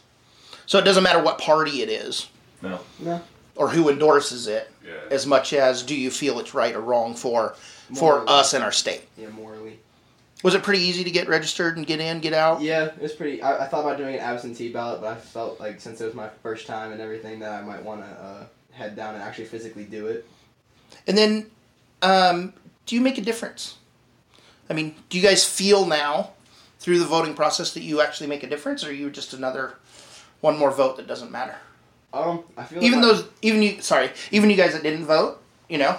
So 0.66 0.80
it 0.80 0.84
doesn't 0.84 1.04
matter 1.04 1.22
what 1.22 1.38
party 1.38 1.84
it 1.84 1.90
is. 1.90 2.28
No. 2.62 2.80
No. 3.00 3.22
Or 3.56 3.70
who 3.70 3.90
endorses 3.90 4.48
it, 4.48 4.72
Yeah. 4.86 4.94
as 5.10 5.26
much 5.26 5.54
as 5.54 5.84
do 5.84 5.96
you 5.96 6.10
feel 6.10 6.40
it's 6.40 6.54
right 6.54 6.74
or 6.76 6.82
wrong 6.82 7.16
for 7.16 7.56
for 7.94 8.24
us 8.30 8.54
and 8.54 8.64
our 8.64 8.72
state. 8.72 9.02
Yeah, 9.18 9.28
morally. 9.30 9.78
Was 10.44 10.56
it 10.56 10.64
pretty 10.64 10.82
easy 10.82 11.04
to 11.04 11.12
get 11.12 11.28
registered 11.28 11.76
and 11.78 11.86
get 11.86 12.00
in, 12.00 12.20
get 12.22 12.34
out? 12.34 12.62
Yeah, 12.62 12.86
it 12.86 13.02
was 13.02 13.12
pretty. 13.12 13.42
I, 13.42 13.66
I 13.66 13.68
thought 13.68 13.82
about 13.82 13.98
doing 13.98 14.16
an 14.16 14.22
absentee 14.22 14.72
ballot, 14.72 15.02
but 15.02 15.08
I 15.08 15.16
felt 15.16 15.60
like 15.60 15.82
since 15.82 16.00
it 16.02 16.06
was 16.06 16.14
my 16.16 16.30
first 16.42 16.66
time 16.66 16.92
and 16.94 17.02
everything, 17.02 17.40
that 17.40 17.52
I 17.52 17.62
might 17.62 17.84
want 17.84 18.02
to 18.02 18.08
uh, 18.08 18.46
head 18.72 18.96
down 18.96 19.14
and 19.14 19.22
actually 19.22 19.46
physically 19.46 19.84
do 19.84 20.08
it. 20.08 20.26
And 21.06 21.18
then, 21.18 21.52
um, 22.02 22.54
do 22.86 22.96
you 22.96 23.02
make 23.02 23.18
a 23.18 23.22
difference? 23.22 23.76
I 24.70 24.74
mean, 24.74 24.96
do 25.10 25.20
you 25.20 25.24
guys 25.24 25.46
feel 25.46 25.86
now 25.86 26.32
through 26.80 27.00
the 27.00 27.06
voting 27.06 27.34
process 27.36 27.74
that 27.74 27.84
you 27.84 28.02
actually 28.02 28.28
make 28.28 28.42
a 28.44 28.48
difference, 28.48 28.84
or 28.86 28.90
are 28.90 28.94
you 28.94 29.10
just 29.12 29.34
another 29.34 29.76
one 30.40 30.58
more 30.58 30.72
vote 30.72 30.96
that 30.98 31.08
doesn't 31.08 31.30
matter? 31.32 31.58
Um, 32.14 32.44
I 32.58 32.64
feel 32.64 32.84
Even 32.84 33.02
like 33.02 33.12
those, 33.12 33.28
even 33.42 33.62
you, 33.62 33.82
sorry, 33.82 34.10
even 34.32 34.50
you 34.50 34.56
guys 34.56 34.74
that 34.74 34.84
didn't 34.84 35.06
vote, 35.06 35.42
you 35.70 35.78
know, 35.78 35.98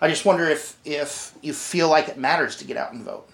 I 0.00 0.08
just 0.08 0.24
wonder 0.24 0.48
if 0.48 0.76
if 0.84 1.34
you 1.42 1.52
feel 1.52 1.88
like 1.88 2.08
it 2.08 2.18
matters 2.18 2.56
to 2.56 2.64
get 2.64 2.76
out 2.76 2.92
and 2.92 3.02
vote. 3.02 3.28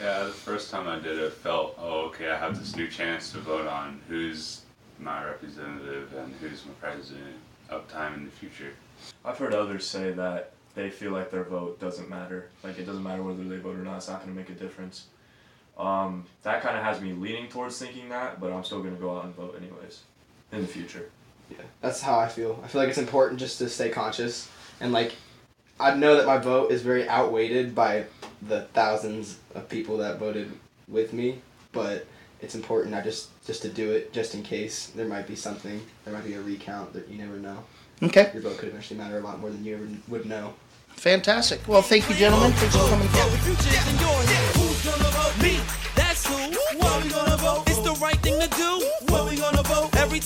Yeah, 0.00 0.24
the 0.24 0.30
first 0.30 0.70
time 0.70 0.88
I 0.88 0.98
did 0.98 1.18
it, 1.18 1.32
felt, 1.32 1.76
oh, 1.78 2.06
okay, 2.06 2.30
I 2.30 2.38
have 2.38 2.58
this 2.58 2.74
new 2.74 2.88
chance 2.88 3.32
to 3.32 3.38
vote 3.38 3.66
on 3.66 4.00
who's 4.08 4.62
my 4.98 5.22
representative 5.24 6.14
and 6.14 6.32
who's 6.40 6.64
my 6.64 6.72
president 6.80 7.36
of 7.68 7.86
time 7.88 8.14
in 8.14 8.24
the 8.24 8.30
future. 8.30 8.72
I've 9.24 9.36
heard 9.36 9.52
others 9.52 9.86
say 9.86 10.12
that 10.12 10.52
they 10.74 10.88
feel 10.88 11.10
like 11.10 11.30
their 11.30 11.44
vote 11.44 11.80
doesn't 11.80 12.08
matter. 12.08 12.48
Like 12.62 12.78
it 12.78 12.84
doesn't 12.84 13.02
matter 13.02 13.22
whether 13.22 13.42
they 13.44 13.56
vote 13.56 13.76
or 13.76 13.82
not. 13.82 13.96
It's 13.96 14.08
not 14.08 14.22
going 14.22 14.32
to 14.32 14.40
make 14.40 14.48
a 14.48 14.54
difference. 14.54 15.06
Um, 15.76 16.24
that 16.42 16.62
kind 16.62 16.76
of 16.76 16.84
has 16.84 17.00
me 17.00 17.12
leaning 17.12 17.48
towards 17.48 17.78
thinking 17.78 18.08
that, 18.10 18.40
but 18.40 18.52
I'm 18.52 18.64
still 18.64 18.80
going 18.82 18.94
to 18.94 19.00
go 19.00 19.16
out 19.16 19.24
and 19.24 19.34
vote 19.34 19.60
anyways 19.60 20.00
in 20.52 20.60
the 20.62 20.66
future. 20.66 21.10
Yeah, 21.50 21.56
that's 21.80 22.00
how 22.00 22.18
I 22.18 22.28
feel. 22.28 22.60
I 22.64 22.68
feel 22.68 22.80
like 22.80 22.88
it's 22.88 22.98
important 22.98 23.40
just 23.40 23.58
to 23.58 23.68
stay 23.68 23.90
conscious 23.90 24.48
and 24.80 24.92
like 24.92 25.12
I 25.78 25.94
know 25.94 26.16
that 26.16 26.26
my 26.26 26.36
vote 26.38 26.70
is 26.70 26.82
very 26.82 27.08
outweighed 27.08 27.74
by 27.74 28.04
the 28.42 28.62
thousands 28.74 29.38
of 29.54 29.68
people 29.68 29.96
that 29.98 30.18
voted 30.18 30.52
with 30.88 31.12
me, 31.12 31.40
but 31.72 32.06
it's 32.42 32.54
important 32.54 32.94
I 32.94 33.00
just 33.00 33.28
just 33.46 33.62
to 33.62 33.68
do 33.68 33.90
it 33.92 34.12
just 34.12 34.34
in 34.34 34.42
case 34.42 34.88
there 34.94 35.06
might 35.06 35.26
be 35.26 35.36
something, 35.36 35.80
there 36.04 36.14
might 36.14 36.24
be 36.24 36.34
a 36.34 36.40
recount 36.40 36.92
that 36.92 37.08
you 37.08 37.18
never 37.18 37.36
know. 37.36 37.64
Okay. 38.02 38.30
Your 38.32 38.42
vote 38.42 38.58
could 38.58 38.68
eventually 38.68 38.98
matter 38.98 39.18
a 39.18 39.20
lot 39.20 39.40
more 39.40 39.50
than 39.50 39.64
you 39.64 39.74
ever 39.74 39.88
would 40.08 40.26
know. 40.26 40.54
Fantastic. 40.96 41.66
Well, 41.66 41.82
thank 41.82 42.08
you, 42.08 42.16
gentlemen. 42.16 42.52
Thanks 42.52 42.76
for 42.76 42.88
coming. 42.88 43.08
Who's 43.08 44.84
gonna 44.84 45.10
vote? 45.10 45.42
Me. 45.42 45.60
That's 45.94 46.26
who. 46.26 46.34
What 46.78 47.04
we 47.04 47.10
gonna 47.10 47.36
vote? 47.36 47.64
It's 47.66 47.78
the 47.78 47.92
right 48.02 48.16
thing 48.16 48.40
to 48.40 48.48
do. 48.48 48.86
What 49.12 49.30
we 49.30 49.36
gonna 49.36 49.62
vote? 49.62 49.69
Every 49.69 49.69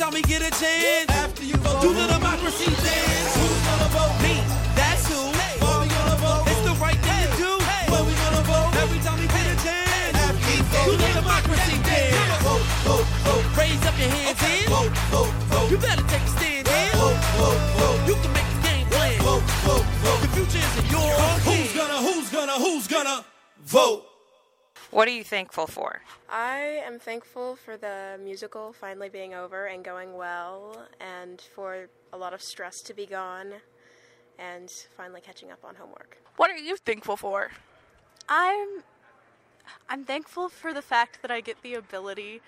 time 0.05 0.12
we 0.12 0.23
get 0.23 0.43
a 0.43 0.51
chance. 0.61 1.09
After 1.11 1.45
you 1.45 1.57
vote. 1.64 1.81
Do 1.81 1.95
the 1.95 2.07
democracy 2.07 2.69
dance. 2.69 3.33
Who's 3.40 3.61
gonna 3.64 3.90
vote? 3.97 4.14
Me. 4.21 4.37
That's 4.77 5.09
who. 5.09 5.21
What 5.64 5.81
we 5.81 5.88
gonna 5.88 6.19
vote? 6.21 6.45
It's 6.51 6.61
the 6.69 6.77
right 6.77 7.01
thing 7.09 7.25
to 7.25 7.37
do. 7.40 7.53
What 7.88 8.05
we 8.05 8.12
gonna 8.12 8.45
vote? 8.45 8.71
Every 8.85 9.01
time 9.01 9.19
we 9.21 9.27
get 9.33 9.47
a 9.49 9.57
chance. 9.64 10.17
After 10.29 10.51
you 10.53 10.62
vote. 10.73 10.87
Do 10.88 10.93
the 11.01 11.11
democracy 11.21 11.77
dance. 11.88 12.43
Vote, 12.45 12.67
vote, 12.85 13.07
vote. 13.25 13.45
Raise 13.57 13.81
up 13.88 13.97
your 13.97 14.11
hands 14.12 14.43
in. 14.45 14.69
Vote, 14.69 14.93
vote, 15.09 15.33
vote. 15.53 15.71
You 15.71 15.79
better 15.79 16.05
take 16.12 16.27
a 16.29 16.33
stand 16.37 16.69
in. 16.69 16.90
Vote, 17.01 17.21
vote, 17.40 17.61
vote. 17.81 18.01
You 18.09 18.14
can 18.21 18.33
make 18.37 18.51
a 18.57 18.61
game 18.67 18.87
plan. 18.93 19.19
Vote, 19.25 19.45
vote, 19.64 19.87
vote. 20.05 20.21
The 20.21 20.29
future 20.37 20.61
is 20.61 20.75
in 20.81 20.87
your 20.93 21.12
hands. 21.17 21.45
Who's 21.49 21.73
gonna, 21.73 21.99
who's 22.07 22.29
gonna, 22.29 22.57
who's 22.61 22.87
gonna 22.88 23.25
vote? 23.64 24.13
What 24.94 25.09
are 25.09 25.11
you 25.11 25.24
thankful 25.24 25.66
for? 25.66 26.02
I 26.30 26.80
am 26.87 27.00
thankful 27.00 27.57
for 27.57 27.76
the 27.76 28.16
musical 28.22 28.72
finally 28.72 29.09
being 29.09 29.35
over 29.35 29.66
and 29.66 29.85
going 29.85 30.16
well, 30.16 30.87
and 31.00 31.40
for 31.40 31.88
a 32.12 32.16
lot 32.16 32.33
of 32.33 32.40
stress 32.40 32.80
to 32.83 32.94
be 32.94 33.04
gone, 33.04 33.54
and 34.38 34.70
finally 34.96 35.20
catching 35.20 35.50
up 35.50 35.64
on 35.64 35.74
homework. 35.74 36.18
What 36.37 36.48
are 36.52 36.57
you 36.57 36.76
thankful 36.76 37.16
for? 37.16 37.50
I'm 38.28 38.85
I'm 39.88 40.04
thankful 40.04 40.48
for 40.48 40.72
the 40.72 40.83
fact 40.83 41.22
that 41.22 41.30
I 41.33 41.40
get 41.40 41.62
the 41.62 41.74
ability 41.74 42.40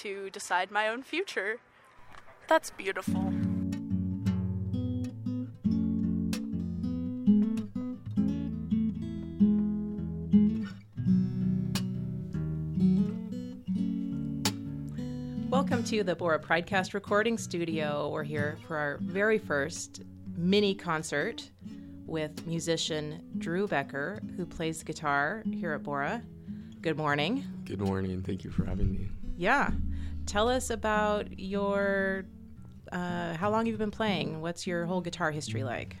to 0.00 0.30
decide 0.30 0.70
my 0.70 0.88
own 0.88 1.02
future. 1.02 1.58
That's 2.48 2.70
beautiful. 2.70 3.30
Welcome 15.50 15.82
to 15.86 16.04
the 16.04 16.14
Borah 16.14 16.38
Pridecast 16.38 16.94
recording 16.94 17.36
studio. 17.36 18.08
We're 18.08 18.22
here 18.22 18.56
for 18.68 18.76
our 18.76 18.98
very 19.00 19.36
first 19.36 20.00
mini 20.36 20.76
concert 20.76 21.50
with 22.06 22.46
musician 22.46 23.20
Drew 23.36 23.66
Becker, 23.66 24.20
who 24.36 24.46
plays 24.46 24.84
guitar 24.84 25.42
here 25.52 25.72
at 25.72 25.82
Borah. 25.82 26.22
Good 26.80 26.96
morning. 26.96 27.44
Good 27.64 27.80
morning. 27.80 28.22
Thank 28.22 28.44
you 28.44 28.52
for 28.52 28.64
having 28.64 28.92
me. 28.92 29.08
Yeah. 29.36 29.72
Tell 30.24 30.48
us 30.48 30.70
about 30.70 31.36
your. 31.36 32.26
Uh, 32.92 33.34
how 33.34 33.50
long 33.50 33.66
you've 33.66 33.76
been 33.76 33.90
playing? 33.90 34.40
What's 34.40 34.68
your 34.68 34.86
whole 34.86 35.00
guitar 35.00 35.32
history 35.32 35.64
like? 35.64 35.96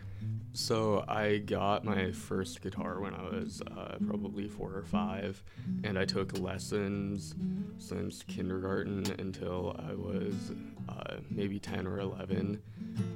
So 0.52 1.04
I 1.06 1.38
got 1.38 1.84
my 1.84 2.10
first 2.10 2.60
guitar 2.60 3.00
when 3.00 3.14
I 3.14 3.22
was 3.22 3.62
uh, 3.62 3.96
probably 4.06 4.48
four 4.48 4.74
or 4.74 4.82
five, 4.82 5.42
and 5.84 5.98
I 5.98 6.04
took 6.04 6.38
lessons 6.38 7.34
since 7.78 8.24
kindergarten 8.24 9.04
until 9.18 9.76
I 9.78 9.94
was 9.94 10.52
uh, 10.88 11.16
maybe 11.30 11.60
10 11.60 11.86
or 11.86 12.00
11. 12.00 12.60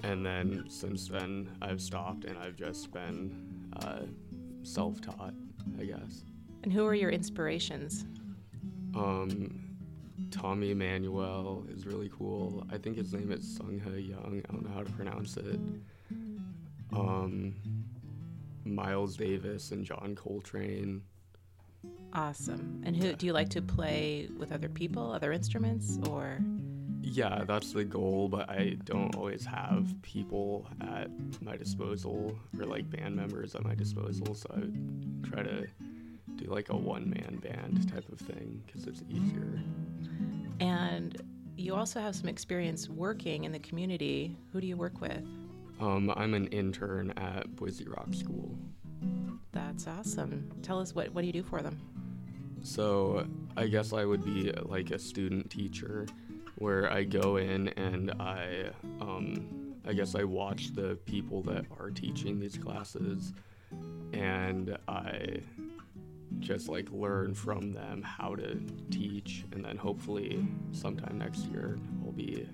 And 0.04 0.24
then 0.24 0.64
since 0.68 1.08
then, 1.08 1.50
I've 1.60 1.80
stopped 1.80 2.24
and 2.24 2.38
I've 2.38 2.56
just 2.56 2.92
been 2.92 3.68
uh, 3.82 4.02
self 4.62 5.00
taught, 5.00 5.34
I 5.80 5.84
guess. 5.84 6.24
And 6.62 6.72
who 6.72 6.86
are 6.86 6.94
your 6.94 7.10
inspirations? 7.10 8.06
Um, 8.94 9.60
Tommy 10.30 10.70
Emmanuel 10.70 11.66
is 11.68 11.84
really 11.86 12.10
cool. 12.16 12.64
I 12.72 12.78
think 12.78 12.96
his 12.96 13.12
name 13.12 13.32
is 13.32 13.56
Sung 13.56 13.80
He 13.84 14.00
Young. 14.02 14.42
I 14.48 14.52
don't 14.52 14.64
know 14.64 14.74
how 14.74 14.82
to 14.82 14.92
pronounce 14.92 15.36
it. 15.36 15.58
Um, 16.92 17.54
Miles 18.64 19.16
Davis 19.16 19.70
and 19.72 19.84
John 19.84 20.14
Coltrane. 20.14 21.02
Awesome. 22.12 22.82
And 22.84 22.96
who 22.96 23.12
do 23.12 23.26
you 23.26 23.32
like 23.32 23.50
to 23.50 23.62
play 23.62 24.28
with 24.38 24.52
other 24.52 24.68
people, 24.68 25.12
other 25.12 25.32
instruments, 25.32 25.98
or? 26.08 26.38
Yeah, 27.02 27.44
that's 27.46 27.72
the 27.72 27.84
goal, 27.84 28.28
but 28.28 28.48
I 28.48 28.76
don't 28.84 29.14
always 29.16 29.44
have 29.44 29.94
people 30.02 30.66
at 30.80 31.10
my 31.42 31.56
disposal 31.56 32.38
or 32.58 32.64
like 32.64 32.88
band 32.88 33.14
members 33.14 33.54
at 33.54 33.64
my 33.64 33.74
disposal, 33.74 34.34
so 34.34 34.48
I 34.56 35.28
try 35.28 35.42
to 35.42 35.66
do 36.36 36.46
like 36.46 36.70
a 36.70 36.76
one 36.76 37.10
man 37.10 37.38
band 37.42 37.92
type 37.92 38.08
of 38.10 38.18
thing 38.18 38.62
because 38.66 38.86
it's 38.86 39.02
easier. 39.10 39.60
And 40.60 41.20
you 41.56 41.74
also 41.74 42.00
have 42.00 42.16
some 42.16 42.28
experience 42.28 42.88
working 42.88 43.44
in 43.44 43.52
the 43.52 43.58
community. 43.58 44.36
Who 44.52 44.60
do 44.60 44.66
you 44.66 44.76
work 44.76 45.00
with? 45.00 45.26
Um, 45.80 46.12
I'm 46.16 46.34
an 46.34 46.46
intern 46.48 47.10
at 47.16 47.54
Boise 47.56 47.84
Rock 47.86 48.14
School. 48.14 48.56
That's 49.52 49.86
awesome. 49.86 50.50
Tell 50.62 50.80
us 50.80 50.94
what 50.94 51.12
what 51.12 51.22
do 51.22 51.26
you 51.26 51.32
do 51.32 51.42
for 51.42 51.62
them? 51.62 51.80
So 52.62 53.26
I 53.56 53.66
guess 53.66 53.92
I 53.92 54.04
would 54.04 54.24
be 54.24 54.52
like 54.62 54.90
a 54.90 54.98
student 54.98 55.50
teacher, 55.50 56.06
where 56.56 56.90
I 56.90 57.04
go 57.04 57.36
in 57.36 57.68
and 57.68 58.12
I, 58.20 58.70
um, 59.00 59.74
I 59.86 59.92
guess 59.92 60.14
I 60.14 60.24
watch 60.24 60.72
the 60.72 60.98
people 61.04 61.42
that 61.42 61.66
are 61.78 61.90
teaching 61.90 62.40
these 62.40 62.56
classes, 62.56 63.32
and 64.12 64.76
I 64.88 65.40
just 66.40 66.68
like 66.68 66.90
learn 66.90 67.34
from 67.34 67.72
them 67.72 68.02
how 68.02 68.34
to 68.36 68.60
teach, 68.90 69.44
and 69.52 69.64
then 69.64 69.76
hopefully 69.76 70.46
sometime 70.72 71.18
next 71.18 71.46
year 71.46 71.78
I'll 72.04 72.12
be, 72.12 72.48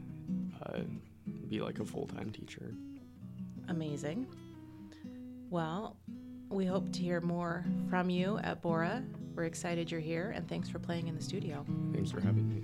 uh, 0.65 0.81
be 1.49 1.61
like 1.61 1.79
a 1.79 1.85
full 1.85 2.07
time 2.07 2.31
teacher. 2.31 2.75
Amazing. 3.81 4.27
Well, 5.49 5.97
we 6.51 6.67
hope 6.67 6.93
to 6.93 7.01
hear 7.01 7.23
more 7.23 7.65
from 7.89 8.11
you 8.11 8.37
at 8.45 8.61
Borah. 8.61 9.03
We're 9.35 9.45
excited 9.45 9.91
you're 9.91 10.01
here, 10.01 10.35
and 10.37 10.47
thanks 10.47 10.69
for 10.69 10.79
playing 10.79 11.09
in 11.09 11.17
the 11.17 11.23
studio. 11.23 11.65
Thanks 11.95 12.11
for 12.11 12.21
having 12.21 12.47
me. 12.47 12.63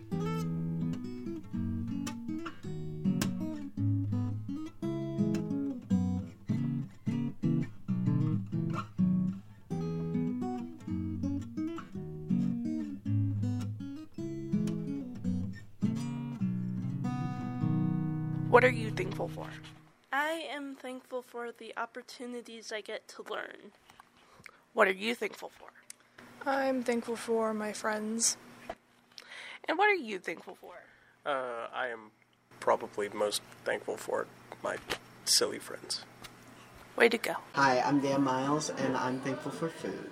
What 18.50 18.64
are 18.64 18.68
you 18.68 18.90
thankful 18.90 19.28
for? 19.28 19.48
I 20.26 20.42
am 20.50 20.74
thankful 20.74 21.22
for 21.22 21.52
the 21.52 21.72
opportunities 21.76 22.72
I 22.72 22.80
get 22.80 23.06
to 23.14 23.22
learn. 23.30 23.70
What 24.74 24.88
are 24.88 24.98
you 25.04 25.14
thankful 25.14 25.52
for? 25.56 25.70
I'm 26.44 26.82
thankful 26.82 27.14
for 27.14 27.54
my 27.54 27.72
friends. 27.72 28.36
And 29.68 29.78
what 29.78 29.88
are 29.88 30.02
you 30.10 30.18
thankful 30.18 30.56
for? 30.60 30.74
Uh, 31.24 31.68
I 31.72 31.86
am 31.94 32.10
probably 32.58 33.08
most 33.10 33.40
thankful 33.64 33.96
for 33.96 34.26
my 34.64 34.78
silly 35.24 35.60
friends. 35.60 36.04
Way 36.96 37.08
to 37.08 37.18
go. 37.18 37.34
Hi, 37.52 37.78
I'm 37.78 38.00
Dan 38.00 38.22
Miles, 38.22 38.70
and 38.70 38.96
I'm 38.96 39.20
thankful 39.20 39.52
for 39.52 39.68
food. 39.68 40.10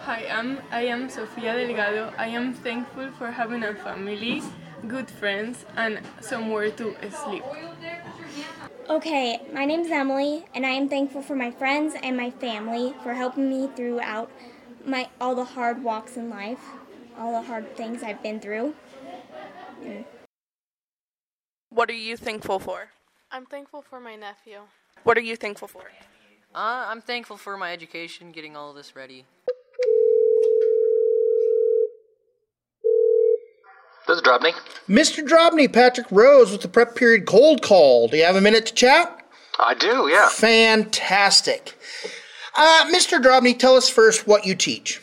Hi, 0.00 0.24
I'm, 0.32 0.60
I 0.70 0.86
am 0.86 1.10
Sofia 1.10 1.52
Delgado. 1.66 2.10
I 2.16 2.28
am 2.28 2.54
thankful 2.54 3.10
for 3.18 3.30
having 3.30 3.64
a 3.64 3.74
family, 3.74 4.42
good 4.88 5.10
friends, 5.10 5.66
and 5.76 6.00
somewhere 6.22 6.70
to 6.70 6.96
sleep. 7.10 7.44
Okay, 8.90 9.40
my 9.52 9.64
name 9.66 9.82
is 9.82 9.90
Emily, 9.92 10.44
and 10.52 10.66
I 10.66 10.70
am 10.70 10.88
thankful 10.88 11.22
for 11.22 11.36
my 11.36 11.52
friends 11.52 11.94
and 12.02 12.16
my 12.16 12.28
family 12.28 12.92
for 13.04 13.14
helping 13.14 13.48
me 13.48 13.68
throughout 13.76 14.32
my 14.84 15.08
all 15.20 15.36
the 15.36 15.44
hard 15.44 15.84
walks 15.84 16.16
in 16.16 16.28
life, 16.28 16.58
all 17.16 17.30
the 17.30 17.46
hard 17.46 17.76
things 17.76 18.02
I've 18.02 18.20
been 18.20 18.40
through. 18.40 18.74
And 19.84 20.04
What 21.68 21.88
are 21.88 21.92
you 22.08 22.16
thankful 22.16 22.58
for? 22.58 22.88
I'm 23.30 23.46
thankful 23.46 23.80
for 23.80 24.00
my 24.00 24.16
nephew. 24.16 24.58
What 25.04 25.16
are 25.16 25.20
you 25.20 25.36
thankful 25.36 25.68
for? 25.68 25.84
Uh, 26.52 26.86
I'm 26.88 27.00
thankful 27.00 27.36
for 27.36 27.56
my 27.56 27.72
education, 27.72 28.32
getting 28.32 28.56
all 28.56 28.70
of 28.70 28.76
this 28.76 28.96
ready. 28.96 29.24
This 34.10 34.16
is 34.16 34.22
Drobny. 34.24 34.52
Mr. 34.88 35.24
Drobny, 35.24 35.72
Patrick 35.72 36.08
Rose 36.10 36.50
with 36.50 36.62
the 36.62 36.68
prep 36.68 36.96
period 36.96 37.26
cold 37.26 37.62
call. 37.62 38.08
Do 38.08 38.16
you 38.16 38.24
have 38.24 38.34
a 38.34 38.40
minute 38.40 38.66
to 38.66 38.74
chat? 38.74 39.24
I 39.56 39.74
do, 39.74 40.08
yeah. 40.08 40.28
Fantastic. 40.28 41.78
Uh, 42.56 42.86
Mr. 42.92 43.22
Drobny, 43.22 43.56
tell 43.56 43.76
us 43.76 43.88
first 43.88 44.26
what 44.26 44.44
you 44.44 44.56
teach. 44.56 45.00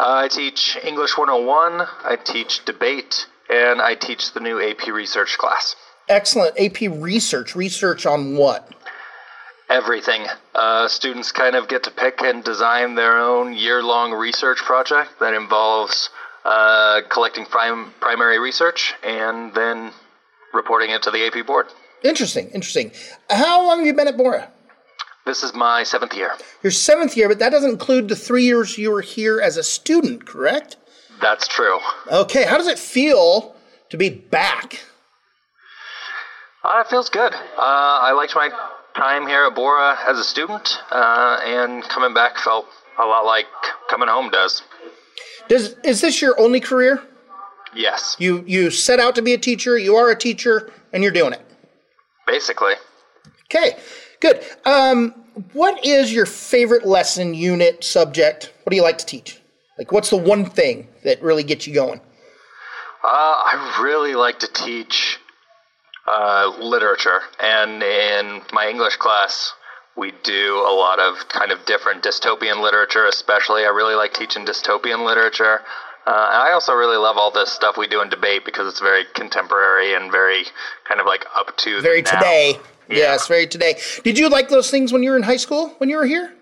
Uh, 0.00 0.24
I 0.24 0.26
teach 0.26 0.76
English 0.82 1.16
101, 1.16 1.86
I 2.02 2.16
teach 2.24 2.64
debate, 2.64 3.26
and 3.48 3.80
I 3.80 3.94
teach 3.94 4.32
the 4.32 4.40
new 4.40 4.60
AP 4.60 4.88
research 4.88 5.38
class. 5.38 5.76
Excellent. 6.08 6.58
AP 6.58 6.90
research. 6.90 7.54
Research 7.54 8.04
on 8.04 8.36
what? 8.36 8.68
Everything. 9.70 10.26
Uh, 10.56 10.88
students 10.88 11.30
kind 11.30 11.54
of 11.54 11.68
get 11.68 11.84
to 11.84 11.92
pick 11.92 12.20
and 12.20 12.42
design 12.42 12.96
their 12.96 13.16
own 13.16 13.54
year 13.54 13.80
long 13.80 14.10
research 14.10 14.58
project 14.58 15.20
that 15.20 15.34
involves 15.34 16.10
uh, 16.44 17.02
collecting 17.08 17.46
prim- 17.46 17.92
primary 18.00 18.38
research 18.38 18.94
and 19.02 19.54
then 19.54 19.92
reporting 20.52 20.90
it 20.90 21.02
to 21.02 21.10
the 21.10 21.26
AP 21.26 21.46
board. 21.46 21.66
Interesting. 22.02 22.48
Interesting. 22.50 22.92
How 23.30 23.66
long 23.66 23.78
have 23.78 23.86
you 23.86 23.94
been 23.94 24.08
at 24.08 24.16
Borah? 24.16 24.50
This 25.26 25.42
is 25.42 25.54
my 25.54 25.84
seventh 25.84 26.14
year. 26.14 26.32
Your 26.62 26.70
seventh 26.70 27.16
year, 27.16 27.28
but 27.28 27.38
that 27.38 27.50
doesn't 27.50 27.70
include 27.70 28.08
the 28.08 28.16
three 28.16 28.44
years 28.44 28.76
you 28.76 28.90
were 28.90 29.00
here 29.00 29.40
as 29.40 29.56
a 29.56 29.62
student, 29.62 30.26
correct? 30.26 30.76
That's 31.22 31.48
true. 31.48 31.78
Okay. 32.12 32.44
How 32.44 32.58
does 32.58 32.66
it 32.66 32.78
feel 32.78 33.56
to 33.88 33.96
be 33.96 34.10
back? 34.10 34.84
Uh, 36.62 36.82
it 36.84 36.90
feels 36.90 37.08
good. 37.08 37.32
Uh, 37.34 37.38
I 37.58 38.12
liked 38.12 38.34
my 38.34 38.50
time 38.94 39.26
here 39.26 39.44
at 39.46 39.54
Borah 39.54 39.98
as 40.06 40.18
a 40.18 40.24
student, 40.24 40.78
uh, 40.90 41.40
and 41.42 41.82
coming 41.84 42.14
back 42.14 42.36
felt 42.38 42.66
a 42.98 43.04
lot 43.04 43.24
like 43.24 43.46
coming 43.88 44.08
home 44.08 44.30
does. 44.30 44.62
Does 45.48 45.74
is 45.84 46.00
this 46.00 46.20
your 46.22 46.38
only 46.40 46.60
career? 46.60 47.02
Yes, 47.74 48.14
You 48.20 48.44
you 48.46 48.70
set 48.70 49.00
out 49.00 49.14
to 49.16 49.22
be 49.22 49.34
a 49.34 49.38
teacher. 49.38 49.76
You 49.76 49.96
are 49.96 50.10
a 50.10 50.16
teacher, 50.16 50.70
and 50.92 51.02
you're 51.02 51.12
doing 51.12 51.32
it. 51.32 51.42
basically. 52.26 52.74
Okay. 53.46 53.76
Good. 54.20 54.42
Um, 54.64 55.10
what 55.52 55.84
is 55.84 56.12
your 56.12 56.24
favorite 56.24 56.86
lesson, 56.86 57.34
unit, 57.34 57.84
subject? 57.84 58.52
What 58.62 58.70
do 58.70 58.76
you 58.76 58.82
like 58.82 58.98
to 58.98 59.06
teach? 59.06 59.40
Like, 59.76 59.92
what's 59.92 60.08
the 60.10 60.16
one 60.16 60.44
thing 60.46 60.88
that 61.02 61.20
really 61.22 61.42
gets 61.42 61.66
you 61.66 61.74
going? 61.74 62.00
Uh, 63.02 63.06
I 63.06 63.80
really 63.82 64.14
like 64.14 64.38
to 64.38 64.48
teach 64.52 65.18
uh, 66.06 66.52
literature, 66.58 67.20
and 67.40 67.82
in 67.82 68.40
my 68.52 68.68
English 68.68 68.96
class, 68.96 69.52
we 69.96 70.12
do 70.22 70.56
a 70.56 70.74
lot 70.74 70.98
of 70.98 71.28
kind 71.28 71.52
of 71.52 71.64
different 71.66 72.02
dystopian 72.02 72.62
literature, 72.62 73.06
especially. 73.06 73.62
I 73.64 73.68
really 73.68 73.94
like 73.94 74.12
teaching 74.12 74.44
dystopian 74.44 75.04
literature. 75.06 75.60
Uh, 76.06 76.28
and 76.32 76.42
I 76.42 76.52
also 76.52 76.74
really 76.74 76.96
love 76.96 77.16
all 77.16 77.30
this 77.30 77.50
stuff 77.50 77.76
we 77.78 77.86
do 77.86 78.02
in 78.02 78.10
debate 78.10 78.44
because 78.44 78.68
it's 78.68 78.80
very 78.80 79.04
contemporary 79.14 79.94
and 79.94 80.10
very 80.12 80.44
kind 80.86 81.00
of 81.00 81.06
like 81.06 81.24
up 81.34 81.56
to 81.58 81.76
the 81.76 81.82
Very 81.82 82.02
today. 82.02 82.58
Yes, 82.88 83.26
very 83.28 83.46
today. 83.46 83.80
Did 84.02 84.18
you 84.18 84.28
like 84.28 84.50
those 84.50 84.70
things 84.70 84.92
when 84.92 85.02
you 85.02 85.10
were 85.10 85.16
in 85.16 85.22
high 85.22 85.38
school? 85.38 85.68
When 85.78 85.88
you 85.88 85.96
were 85.96 86.04
here? 86.04 86.34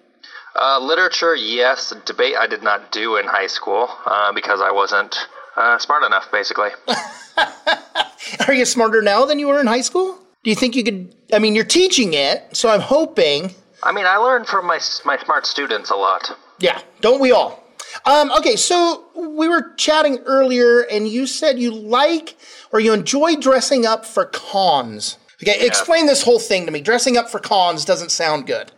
Uh, 0.61 0.81
literature, 0.81 1.37
yes. 1.37 1.95
Debate, 2.05 2.35
I 2.38 2.47
did 2.47 2.62
not 2.62 2.91
do 2.91 3.17
in 3.17 3.27
high 3.27 3.47
school 3.47 3.88
uh, 4.05 4.33
because 4.33 4.61
I 4.61 4.73
wasn't 4.73 5.17
uh, 5.57 5.79
smart 5.79 6.03
enough, 6.03 6.31
basically. 6.33 6.71
Are 8.49 8.55
you 8.55 8.65
smarter 8.65 9.03
now 9.03 9.25
than 9.25 9.38
you 9.38 9.47
were 9.47 9.61
in 9.61 9.67
high 9.67 9.81
school? 9.81 10.19
Do 10.43 10.51
you 10.51 10.57
think 10.57 10.75
you 10.75 10.83
could? 10.83 11.15
I 11.33 11.38
mean, 11.38 11.55
you're 11.55 11.64
teaching 11.64 12.12
it, 12.14 12.55
so 12.55 12.68
I'm 12.68 12.81
hoping. 12.81 13.55
I 13.83 13.92
mean, 13.92 14.05
I 14.07 14.16
learned 14.16 14.47
from 14.47 14.66
my 14.66 14.79
my 15.05 15.16
smart 15.16 15.47
students 15.47 15.90
a 15.90 15.97
lot. 15.97 16.37
Yeah, 16.59 16.81
don't 17.01 17.21
we 17.21 17.33
all? 17.33 17.64
Um, 18.07 18.31
okay, 18.33 18.57
so 18.57 19.05
we 19.14 19.49
were 19.49 19.73
chatting 19.77 20.18
earlier, 20.25 20.81
and 20.81 21.09
you 21.09 21.27
said 21.27 21.59
you 21.59 21.73
like 21.73 22.37
or 22.71 22.81
you 22.81 22.92
enjoy 22.92 23.37
dressing 23.37 23.87
up 23.87 24.05
for 24.05 24.27
cons. 24.27 25.18
Okay, 25.42 25.66
explain 25.66 26.07
this 26.07 26.23
whole 26.23 26.38
thing 26.38 26.66
to 26.66 26.73
me. 26.73 26.81
Dressing 26.81 27.16
up 27.16 27.29
for 27.29 27.38
cons 27.38 27.85
doesn't 27.85 28.11
sound 28.11 28.47
good, 28.47 28.71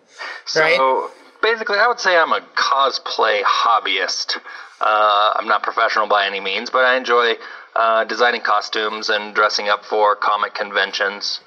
right? 0.57 0.77
So 0.77 1.11
basically, 1.43 1.79
I 1.79 1.87
would 1.87 2.01
say 2.01 2.17
I'm 2.17 2.33
a 2.33 2.40
cosplay 2.57 3.43
hobbyist. 3.43 4.38
Uh, 4.81 5.35
I'm 5.37 5.47
not 5.47 5.62
professional 5.62 6.07
by 6.07 6.27
any 6.27 6.40
means, 6.40 6.71
but 6.71 6.85
I 6.85 6.97
enjoy 6.97 7.35
uh, 7.77 8.05
designing 8.05 8.40
costumes 8.40 9.09
and 9.09 9.35
dressing 9.35 9.69
up 9.69 9.85
for 9.85 10.17
comic 10.17 10.55
conventions. 10.55 11.40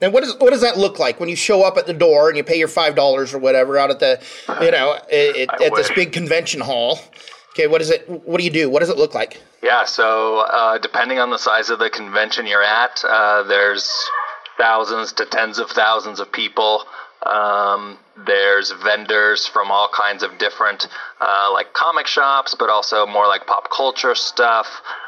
And 0.00 0.12
what 0.12 0.22
does 0.22 0.36
what 0.38 0.50
does 0.50 0.60
that 0.60 0.78
look 0.78 0.98
like 0.98 1.18
when 1.18 1.28
you 1.28 1.34
show 1.34 1.64
up 1.64 1.76
at 1.76 1.86
the 1.86 1.92
door 1.92 2.28
and 2.28 2.36
you 2.36 2.44
pay 2.44 2.56
your 2.56 2.68
five 2.68 2.94
dollars 2.94 3.34
or 3.34 3.38
whatever 3.38 3.76
out 3.76 3.90
at 3.90 3.98
the, 3.98 4.20
you 4.62 4.70
know, 4.70 4.96
it, 5.10 5.50
at 5.60 5.74
this 5.74 5.90
big 5.90 6.12
convention 6.12 6.60
hall? 6.60 7.00
Okay, 7.50 7.66
what 7.66 7.80
is 7.80 7.90
it? 7.90 8.08
What 8.08 8.38
do 8.38 8.44
you 8.44 8.50
do? 8.50 8.70
What 8.70 8.80
does 8.80 8.90
it 8.90 8.96
look 8.96 9.14
like? 9.14 9.42
Yeah, 9.60 9.84
so 9.84 10.44
uh, 10.48 10.78
depending 10.78 11.18
on 11.18 11.30
the 11.30 11.38
size 11.38 11.68
of 11.68 11.80
the 11.80 11.90
convention 11.90 12.46
you're 12.46 12.62
at, 12.62 13.02
uh, 13.04 13.42
there's 13.42 13.92
thousands 14.56 15.12
to 15.14 15.26
tens 15.26 15.58
of 15.58 15.68
thousands 15.70 16.20
of 16.20 16.30
people. 16.30 16.84
Um, 17.24 17.98
there's 18.26 18.72
vendors 18.72 19.46
from 19.46 19.70
all 19.70 19.88
kinds 19.88 20.22
of 20.22 20.38
different, 20.38 20.88
uh, 21.20 21.50
like 21.52 21.72
comic 21.72 22.06
shops, 22.06 22.54
but 22.58 22.70
also 22.70 23.06
more 23.06 23.26
like 23.26 23.46
pop 23.46 23.70
culture 23.70 24.14
stuff 24.14 24.66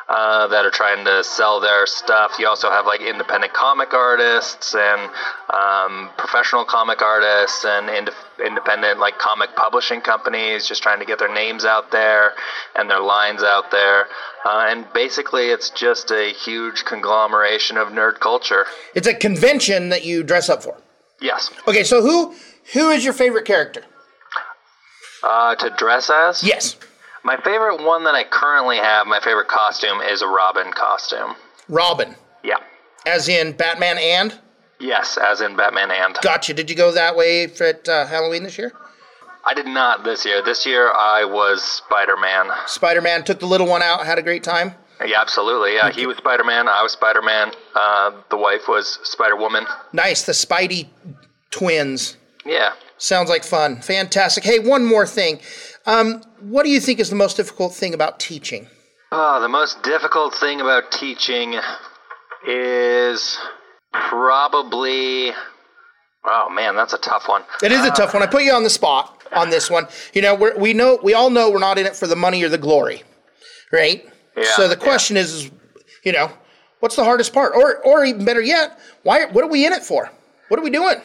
uh, 0.09 0.49
that 0.49 0.65
are 0.65 0.71
trying 0.71 1.05
to 1.05 1.23
sell 1.23 1.61
their 1.61 1.87
stuff. 1.87 2.33
You 2.39 2.49
also 2.49 2.69
have 2.69 2.85
like 2.85 3.01
independent 3.01 3.53
comic 3.53 3.95
artists 3.95 4.75
and 4.75 5.11
um, 5.51 6.11
professional 6.17 6.65
comic 6.65 7.01
artists 7.01 7.65
and 7.65 7.89
ind- 7.89 8.11
independent 8.45 8.99
like 8.99 9.19
comic 9.19 9.55
publishing 9.55 10.01
companies 10.01 10.67
just 10.67 10.83
trying 10.83 10.99
to 10.99 11.07
get 11.07 11.21
their 11.21 11.33
names 11.33 11.65
out 11.65 11.93
there 11.93 12.33
and 12.75 12.91
their 12.91 13.01
lines 13.01 13.43
out 13.43 13.71
there. 13.71 14.07
Uh, 14.45 14.67
and 14.69 14.87
basically, 14.93 15.47
it's 15.47 15.71
just 15.71 16.11
a 16.11 16.33
huge 16.33 16.85
conglomeration 16.85 17.77
of 17.77 17.89
nerd 17.89 18.19
culture. 18.19 18.67
It's 18.95 19.07
a 19.07 19.15
convention 19.15 19.91
that 19.91 20.05
you 20.05 20.23
dress 20.25 20.49
up 20.49 20.63
for. 20.63 20.77
Yes. 21.21 21.51
Okay, 21.69 21.85
so 21.85 22.03
who 22.03 22.35
who 22.73 22.91
is 22.91 23.05
your 23.05 23.13
favorite 23.13 23.45
character? 23.45 23.83
Uh, 25.23 25.55
to 25.57 25.71
dress 25.77 26.09
as? 26.11 26.43
Yes. 26.43 26.77
My 27.25 27.37
favorite 27.37 27.83
one 27.85 28.05
that 28.05 28.15
I 28.15 28.25
currently 28.25 28.79
have, 28.79 29.07
my 29.07 29.21
favorite 29.21 29.49
costume, 29.49 30.01
is 30.01 30.23
a 30.23 30.27
Robin 30.27 30.73
costume. 30.73 31.35
Robin, 31.69 32.17
Yeah. 32.43 32.57
as 33.05 33.29
in 33.29 33.53
Batman 33.53 33.99
and. 33.99 34.39
Yes, 34.79 35.19
as 35.19 35.43
in 35.43 35.57
Batman 35.57 35.91
and. 35.91 36.17
Gotcha. 36.23 36.55
Did 36.55 36.71
you 36.71 36.77
go 36.77 36.91
that 36.93 37.15
way 37.17 37.47
for 37.47 37.65
at, 37.65 37.87
uh, 37.87 38.07
Halloween 38.07 38.45
this 38.45 38.57
year? 38.57 38.73
I 39.45 39.53
did 39.53 39.67
not 39.67 40.05
this 40.05 40.25
year. 40.25 40.43
This 40.43 40.65
year 40.65 40.91
I 40.91 41.25
was 41.25 41.63
Spider 41.63 42.17
Man. 42.17 42.49
Spider 42.67 43.03
Man 43.03 43.23
took 43.23 43.41
the 43.41 43.47
little 43.47 43.67
one 43.67 43.83
out, 43.83 44.07
had 44.07 44.19
a 44.19 44.23
great 44.23 44.43
time. 44.43 44.75
Yeah, 45.05 45.21
absolutely. 45.21 45.75
Yeah, 45.75 45.91
he 45.91 46.07
was 46.07 46.17
Spider 46.19 46.45
Man. 46.45 46.69
I 46.69 46.83
was 46.83 46.93
Spider 46.93 47.23
Man. 47.23 47.53
Uh, 47.75 48.13
the 48.31 48.37
wife 48.37 48.69
was 48.69 48.99
Spider 49.03 49.37
Woman. 49.37 49.65
Nice, 49.93 50.23
the 50.23 50.33
Spidey 50.33 50.89
twins. 51.51 52.17
Yeah. 52.45 52.73
Sounds 52.99 53.31
like 53.31 53.45
fun. 53.45 53.81
Fantastic. 53.81 54.45
Hey, 54.45 54.59
one 54.59 54.85
more 54.85 55.07
thing. 55.07 55.41
Um, 55.87 56.23
what 56.41 56.65
do 56.65 56.71
you 56.71 56.81
think 56.81 57.01
is 57.01 57.09
the 57.09 57.17
most 57.17 57.37
difficult 57.37 57.75
thing 57.75 57.95
about 57.95 58.21
teaching? 58.21 58.69
Oh, 59.11 59.41
the 59.41 59.49
most 59.49 59.83
difficult 59.83 60.35
thing 60.35 60.61
about 60.61 60.93
teaching 60.93 61.59
is 62.47 63.39
probably. 63.93 65.33
Oh 66.25 66.51
man, 66.51 66.77
that's 66.77 66.93
a 66.93 66.99
tough 66.99 67.27
one. 67.29 67.43
It 67.63 67.73
is 67.73 67.85
a 67.87 67.91
tough 67.91 68.13
one. 68.13 68.23
I 68.23 68.27
put 68.27 68.43
you 68.43 68.53
on 68.53 68.63
the 68.63 68.71
spot 68.71 69.23
on 69.33 69.49
this 69.49 69.71
one. 69.71 69.87
You 70.13 70.21
know, 70.21 70.35
we're, 70.35 70.57
we 70.59 70.75
know 70.75 70.99
we 71.03 71.15
all 71.15 71.31
know 71.31 71.51
we're 71.51 71.59
not 71.59 71.79
in 71.79 71.87
it 71.87 71.97
for 71.97 72.07
the 72.07 72.17
money 72.17 72.43
or 72.43 72.51
the 72.51 72.59
glory, 72.59 73.03
right? 73.73 74.05
Yeah, 74.37 74.45
so 74.57 74.69
the 74.69 74.77
question 74.77 75.17
is, 75.17 75.33
is, 75.33 75.51
you 76.03 76.13
know, 76.13 76.31
what's 76.81 76.97
the 76.97 77.05
hardest 77.05 77.33
part, 77.33 77.55
or 77.55 77.79
or 77.79 78.05
even 78.05 78.25
better 78.25 78.41
yet, 78.41 78.79
why? 79.03 79.27
What 79.27 79.45
are 79.45 79.49
we 79.49 79.67
in 79.67 79.73
it 79.73 79.83
for? 79.83 80.11
What 80.49 80.61
are 80.61 80.63
we 80.63 80.71
doing? 80.71 80.97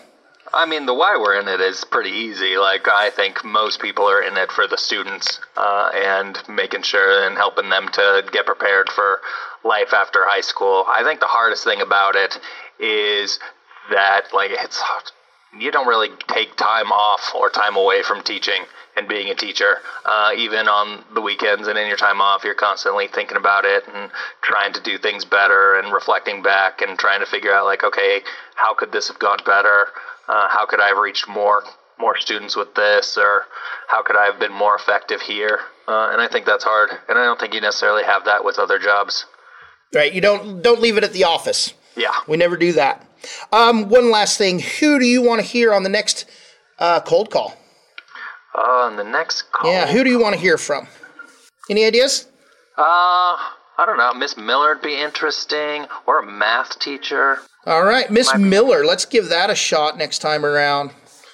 I 0.54 0.66
mean, 0.66 0.86
the 0.86 0.94
why 0.94 1.18
we're 1.18 1.40
in 1.40 1.48
it 1.48 1.60
is 1.60 1.84
pretty 1.84 2.12
easy. 2.12 2.58
Like, 2.58 2.88
I 2.88 3.10
think 3.10 3.44
most 3.44 3.82
people 3.82 4.06
are 4.06 4.22
in 4.22 4.38
it 4.38 4.52
for 4.52 4.68
the 4.68 4.78
students 4.78 5.40
uh, 5.58 5.90
and 5.94 6.38
making 6.48 6.84
sure 6.84 7.28
and 7.28 7.36
helping 7.36 7.70
them 7.70 7.90
to 7.90 8.24
get 8.32 8.46
prepared 8.46 8.90
for 8.90 9.20
life 9.64 9.94
after 9.94 10.20
high 10.24 10.42
school. 10.42 10.86
I 10.88 11.04
think 11.04 11.20
the 11.20 11.26
hardest 11.26 11.64
thing 11.64 11.82
about 11.82 12.16
it 12.16 12.40
is 12.80 13.40
that, 13.92 14.34
like, 14.34 14.52
it's 14.52 14.82
you 15.60 15.72
don't 15.72 15.88
really 15.88 16.10
take 16.28 16.56
time 16.56 16.92
off 16.92 17.34
or 17.36 17.50
time 17.50 17.76
away 17.76 18.04
from 18.04 18.22
teaching 18.24 18.64
and 18.96 19.08
being 19.08 19.30
a 19.30 19.36
teacher. 19.36 19.78
Uh, 20.06 20.32
even 20.38 20.68
on 20.68 21.04
the 21.14 21.22
weekends 21.22 21.68
and 21.68 21.78
in 21.78 21.88
your 21.88 21.98
time 21.98 22.22
off, 22.22 22.44
you're 22.44 22.54
constantly 22.54 23.08
thinking 23.08 23.38
about 23.38 23.66
it 23.66 23.84
and 23.94 24.12
trying 24.42 24.74
to 24.74 24.82
do 24.82 24.98
things 24.98 25.26
better 25.26 25.78
and 25.80 25.94
reflecting 25.94 26.42
back 26.42 26.82
and 26.82 26.98
trying 26.98 27.20
to 27.20 27.26
figure 27.26 27.54
out, 27.54 27.66
like, 27.66 27.84
okay, 27.84 28.22
how 28.56 28.74
could 28.74 28.92
this 28.92 29.08
have 29.08 29.20
gone 29.20 29.40
better? 29.46 29.88
Uh, 30.28 30.48
how 30.50 30.66
could 30.66 30.80
I 30.80 30.88
have 30.88 30.98
reached 30.98 31.28
more 31.28 31.64
more 31.98 32.18
students 32.18 32.58
with 32.58 32.76
this, 32.76 33.18
or 33.18 33.46
how 33.88 34.04
could 34.04 34.18
I 34.18 34.26
have 34.26 34.38
been 34.38 34.52
more 34.52 34.76
effective 34.76 35.22
here? 35.22 35.62
Uh, 35.88 36.10
and 36.12 36.20
I 36.20 36.28
think 36.28 36.46
that's 36.46 36.66
hard, 36.66 36.90
and 37.08 37.18
I 37.18 37.24
don't 37.24 37.40
think 37.40 37.54
you 37.54 37.62
necessarily 37.62 38.04
have 38.04 38.26
that 38.26 38.44
with 38.44 38.60
other 38.60 38.80
jobs. 38.80 39.26
Right? 39.94 40.12
You 40.12 40.20
don't 40.20 40.62
don't 40.62 40.82
leave 40.82 40.98
it 40.98 41.04
at 41.04 41.14
the 41.14 41.24
office. 41.24 41.74
Yeah. 41.96 42.12
We 42.28 42.36
never 42.36 42.58
do 42.58 42.74
that. 42.74 43.08
Um, 43.52 43.88
one 43.88 44.12
last 44.12 44.38
thing. 44.38 44.60
Who 44.60 45.00
do 45.00 45.06
you 45.06 45.22
want 45.22 45.42
to 45.42 45.48
hear 45.48 45.74
on 45.74 45.84
the 45.84 45.90
next 45.90 46.30
uh, 46.80 47.00
cold 47.00 47.32
call? 47.32 47.56
Uh, 48.58 48.88
and 48.90 48.98
the 48.98 49.04
next 49.04 49.52
call. 49.52 49.72
Yeah, 49.72 49.88
who 49.88 50.04
do 50.04 50.10
you 50.10 50.20
want 50.20 50.36
to 50.36 50.40
hear 50.40 50.58
from? 50.58 50.88
Any 51.70 51.86
ideas? 51.86 52.28
Uh, 52.78 53.36
I 53.78 53.86
don't 53.86 53.98
know. 53.98 54.14
Miss 54.14 54.38
Miller 54.38 54.76
would 54.76 54.82
be 54.82 54.96
interesting, 54.96 55.86
or 56.06 56.20
a 56.20 56.26
math 56.26 56.80
teacher. 56.80 57.40
All 57.66 57.84
right, 57.84 58.10
Miss 58.10 58.36
Miller. 58.38 58.86
Let's 58.86 59.06
give 59.06 59.30
that 59.30 59.50
a 59.50 59.56
shot 59.56 59.98
next 59.98 60.20
time 60.20 60.46
around. 60.46 60.92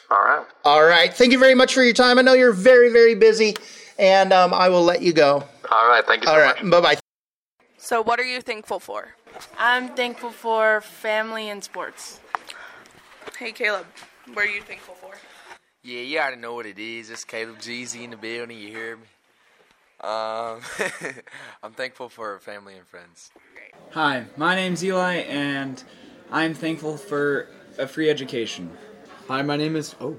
All 0.09 0.23
right. 0.23 0.45
All 0.65 0.83
right. 0.83 1.13
Thank 1.13 1.31
you 1.31 1.39
very 1.39 1.55
much 1.55 1.73
for 1.73 1.83
your 1.83 1.93
time. 1.93 2.17
I 2.17 2.21
know 2.21 2.33
you're 2.33 2.53
very, 2.53 2.91
very 2.91 3.15
busy, 3.15 3.55
and 3.99 4.33
um, 4.33 4.53
I 4.53 4.69
will 4.69 4.83
let 4.83 5.01
you 5.01 5.13
go. 5.13 5.43
All 5.69 5.87
right. 5.87 6.03
Thank 6.05 6.23
you 6.23 6.27
so 6.27 6.33
All 6.33 6.39
right. 6.39 6.69
Bye 6.69 6.81
bye. 6.81 6.97
So, 7.77 8.01
what 8.01 8.19
are 8.19 8.25
you 8.25 8.41
thankful 8.41 8.79
for? 8.79 9.15
I'm 9.57 9.89
thankful 9.89 10.31
for 10.31 10.81
family 10.81 11.49
and 11.49 11.63
sports. 11.63 12.19
Hey, 13.37 13.51
Caleb, 13.51 13.85
what 14.33 14.45
are 14.45 14.51
you 14.51 14.61
thankful 14.61 14.95
for? 14.95 15.15
Yeah, 15.83 16.01
you 16.01 16.19
already 16.19 16.39
know 16.39 16.53
what 16.53 16.67
it 16.67 16.77
is. 16.77 17.09
It's 17.09 17.23
Caleb 17.23 17.57
Jeezy 17.57 18.03
in 18.03 18.11
the 18.11 18.17
building. 18.17 18.55
You 18.55 18.67
hear 18.67 18.97
me? 18.97 19.03
Um, 19.99 20.61
I'm 21.63 21.71
thankful 21.71 22.07
for 22.07 22.37
family 22.37 22.75
and 22.77 22.85
friends. 22.85 23.31
Hi, 23.93 24.25
my 24.37 24.53
name's 24.53 24.83
Eli, 24.83 25.15
and 25.21 25.83
I'm 26.31 26.53
thankful 26.53 26.97
for 26.97 27.47
a 27.79 27.87
free 27.87 28.11
education. 28.11 28.69
Hi, 29.27 29.41
my 29.41 29.57
name 29.57 29.75
is 29.75 29.95
oh. 29.99 30.17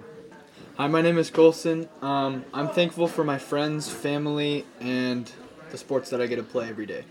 Hi, 0.79 0.89
my 0.89 1.01
name 1.01 1.17
is 1.17 1.31
Colson. 1.31 1.89
Um, 2.01 2.45
I'm 2.53 2.69
thankful 2.69 3.07
for 3.07 3.23
my 3.23 3.39
friends, 3.39 3.89
family, 3.89 4.67
and 4.81 5.31
the 5.71 5.79
sports 5.79 6.11
that 6.11 6.21
I 6.21 6.27
get 6.27 6.37
to 6.37 6.43
play 6.43 6.69
every 6.69 6.87
day. 6.87 7.05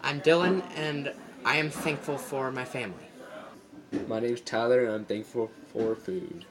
I'm 0.00 0.20
Dylan, 0.20 0.62
and 0.76 1.12
I 1.44 1.56
am 1.56 1.70
thankful 1.70 2.18
for 2.18 2.52
my 2.52 2.64
family. 2.64 3.08
My 4.06 4.20
name's 4.20 4.42
Tyler, 4.42 4.84
and 4.84 4.94
I'm 4.94 5.04
thankful 5.04 5.50
for 5.72 5.96
food. 5.96 6.44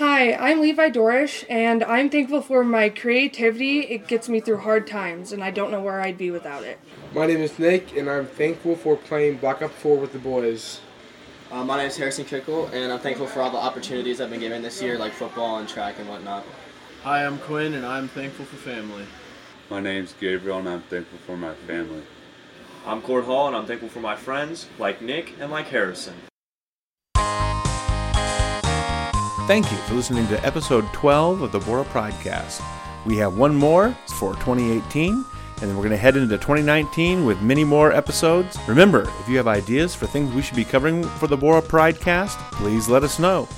Hi, 0.00 0.32
I'm 0.32 0.62
Levi 0.62 0.88
Dorish, 0.88 1.44
and 1.50 1.84
I'm 1.84 2.08
thankful 2.08 2.40
for 2.40 2.64
my 2.64 2.88
creativity. 2.88 3.80
It 3.80 4.08
gets 4.08 4.30
me 4.30 4.40
through 4.40 4.60
hard 4.60 4.86
times, 4.86 5.30
and 5.30 5.44
I 5.44 5.50
don't 5.50 5.70
know 5.70 5.82
where 5.82 6.00
I'd 6.00 6.16
be 6.16 6.30
without 6.30 6.62
it. 6.62 6.78
My 7.12 7.26
name 7.26 7.40
is 7.40 7.58
Nick, 7.58 7.94
and 7.94 8.08
I'm 8.08 8.26
thankful 8.26 8.76
for 8.76 8.96
playing 8.96 9.36
Black 9.36 9.60
Ops 9.60 9.74
4 9.74 9.98
with 9.98 10.14
the 10.14 10.18
boys. 10.18 10.80
Uh, 11.52 11.64
my 11.64 11.76
name 11.76 11.88
is 11.88 11.98
Harrison 11.98 12.24
Kickle, 12.24 12.68
and 12.72 12.90
I'm 12.90 13.00
thankful 13.00 13.26
for 13.26 13.42
all 13.42 13.50
the 13.50 13.58
opportunities 13.58 14.22
I've 14.22 14.30
been 14.30 14.40
given 14.40 14.62
this 14.62 14.80
year, 14.80 14.96
like 14.96 15.12
football 15.12 15.58
and 15.58 15.68
track 15.68 15.98
and 15.98 16.08
whatnot. 16.08 16.46
Hi, 17.02 17.26
I'm 17.26 17.36
Quinn, 17.36 17.74
and 17.74 17.84
I'm 17.84 18.08
thankful 18.08 18.46
for 18.46 18.56
family. 18.56 19.04
My 19.68 19.80
name's 19.80 20.14
Gabriel, 20.18 20.60
and 20.60 20.68
I'm 20.70 20.80
thankful 20.80 21.18
for 21.26 21.36
my 21.36 21.52
family. 21.66 22.04
I'm 22.86 23.02
Cord 23.02 23.24
Hall, 23.24 23.48
and 23.48 23.54
I'm 23.54 23.66
thankful 23.66 23.90
for 23.90 24.00
my 24.00 24.16
friends, 24.16 24.66
like 24.78 25.02
Nick 25.02 25.34
and 25.38 25.50
like 25.50 25.66
Harrison. 25.66 26.14
Thank 29.50 29.72
you 29.72 29.78
for 29.78 29.94
listening 29.94 30.28
to 30.28 30.46
episode 30.46 30.86
12 30.92 31.42
of 31.42 31.50
the 31.50 31.58
Borah 31.58 31.84
Pridecast. 31.86 32.62
We 33.04 33.16
have 33.16 33.36
one 33.36 33.56
more 33.56 33.90
for 34.06 34.34
2018, 34.34 35.12
and 35.12 35.24
then 35.60 35.70
we're 35.70 35.82
going 35.82 35.90
to 35.90 35.96
head 35.96 36.16
into 36.16 36.38
2019 36.38 37.24
with 37.24 37.42
many 37.42 37.64
more 37.64 37.90
episodes. 37.90 38.56
Remember, 38.68 39.10
if 39.18 39.28
you 39.28 39.36
have 39.38 39.48
ideas 39.48 39.92
for 39.92 40.06
things 40.06 40.32
we 40.32 40.40
should 40.40 40.54
be 40.54 40.64
covering 40.64 41.02
for 41.02 41.26
the 41.26 41.36
Borah 41.36 41.62
Pridecast, 41.62 42.38
please 42.52 42.88
let 42.88 43.02
us 43.02 43.18
know. 43.18 43.48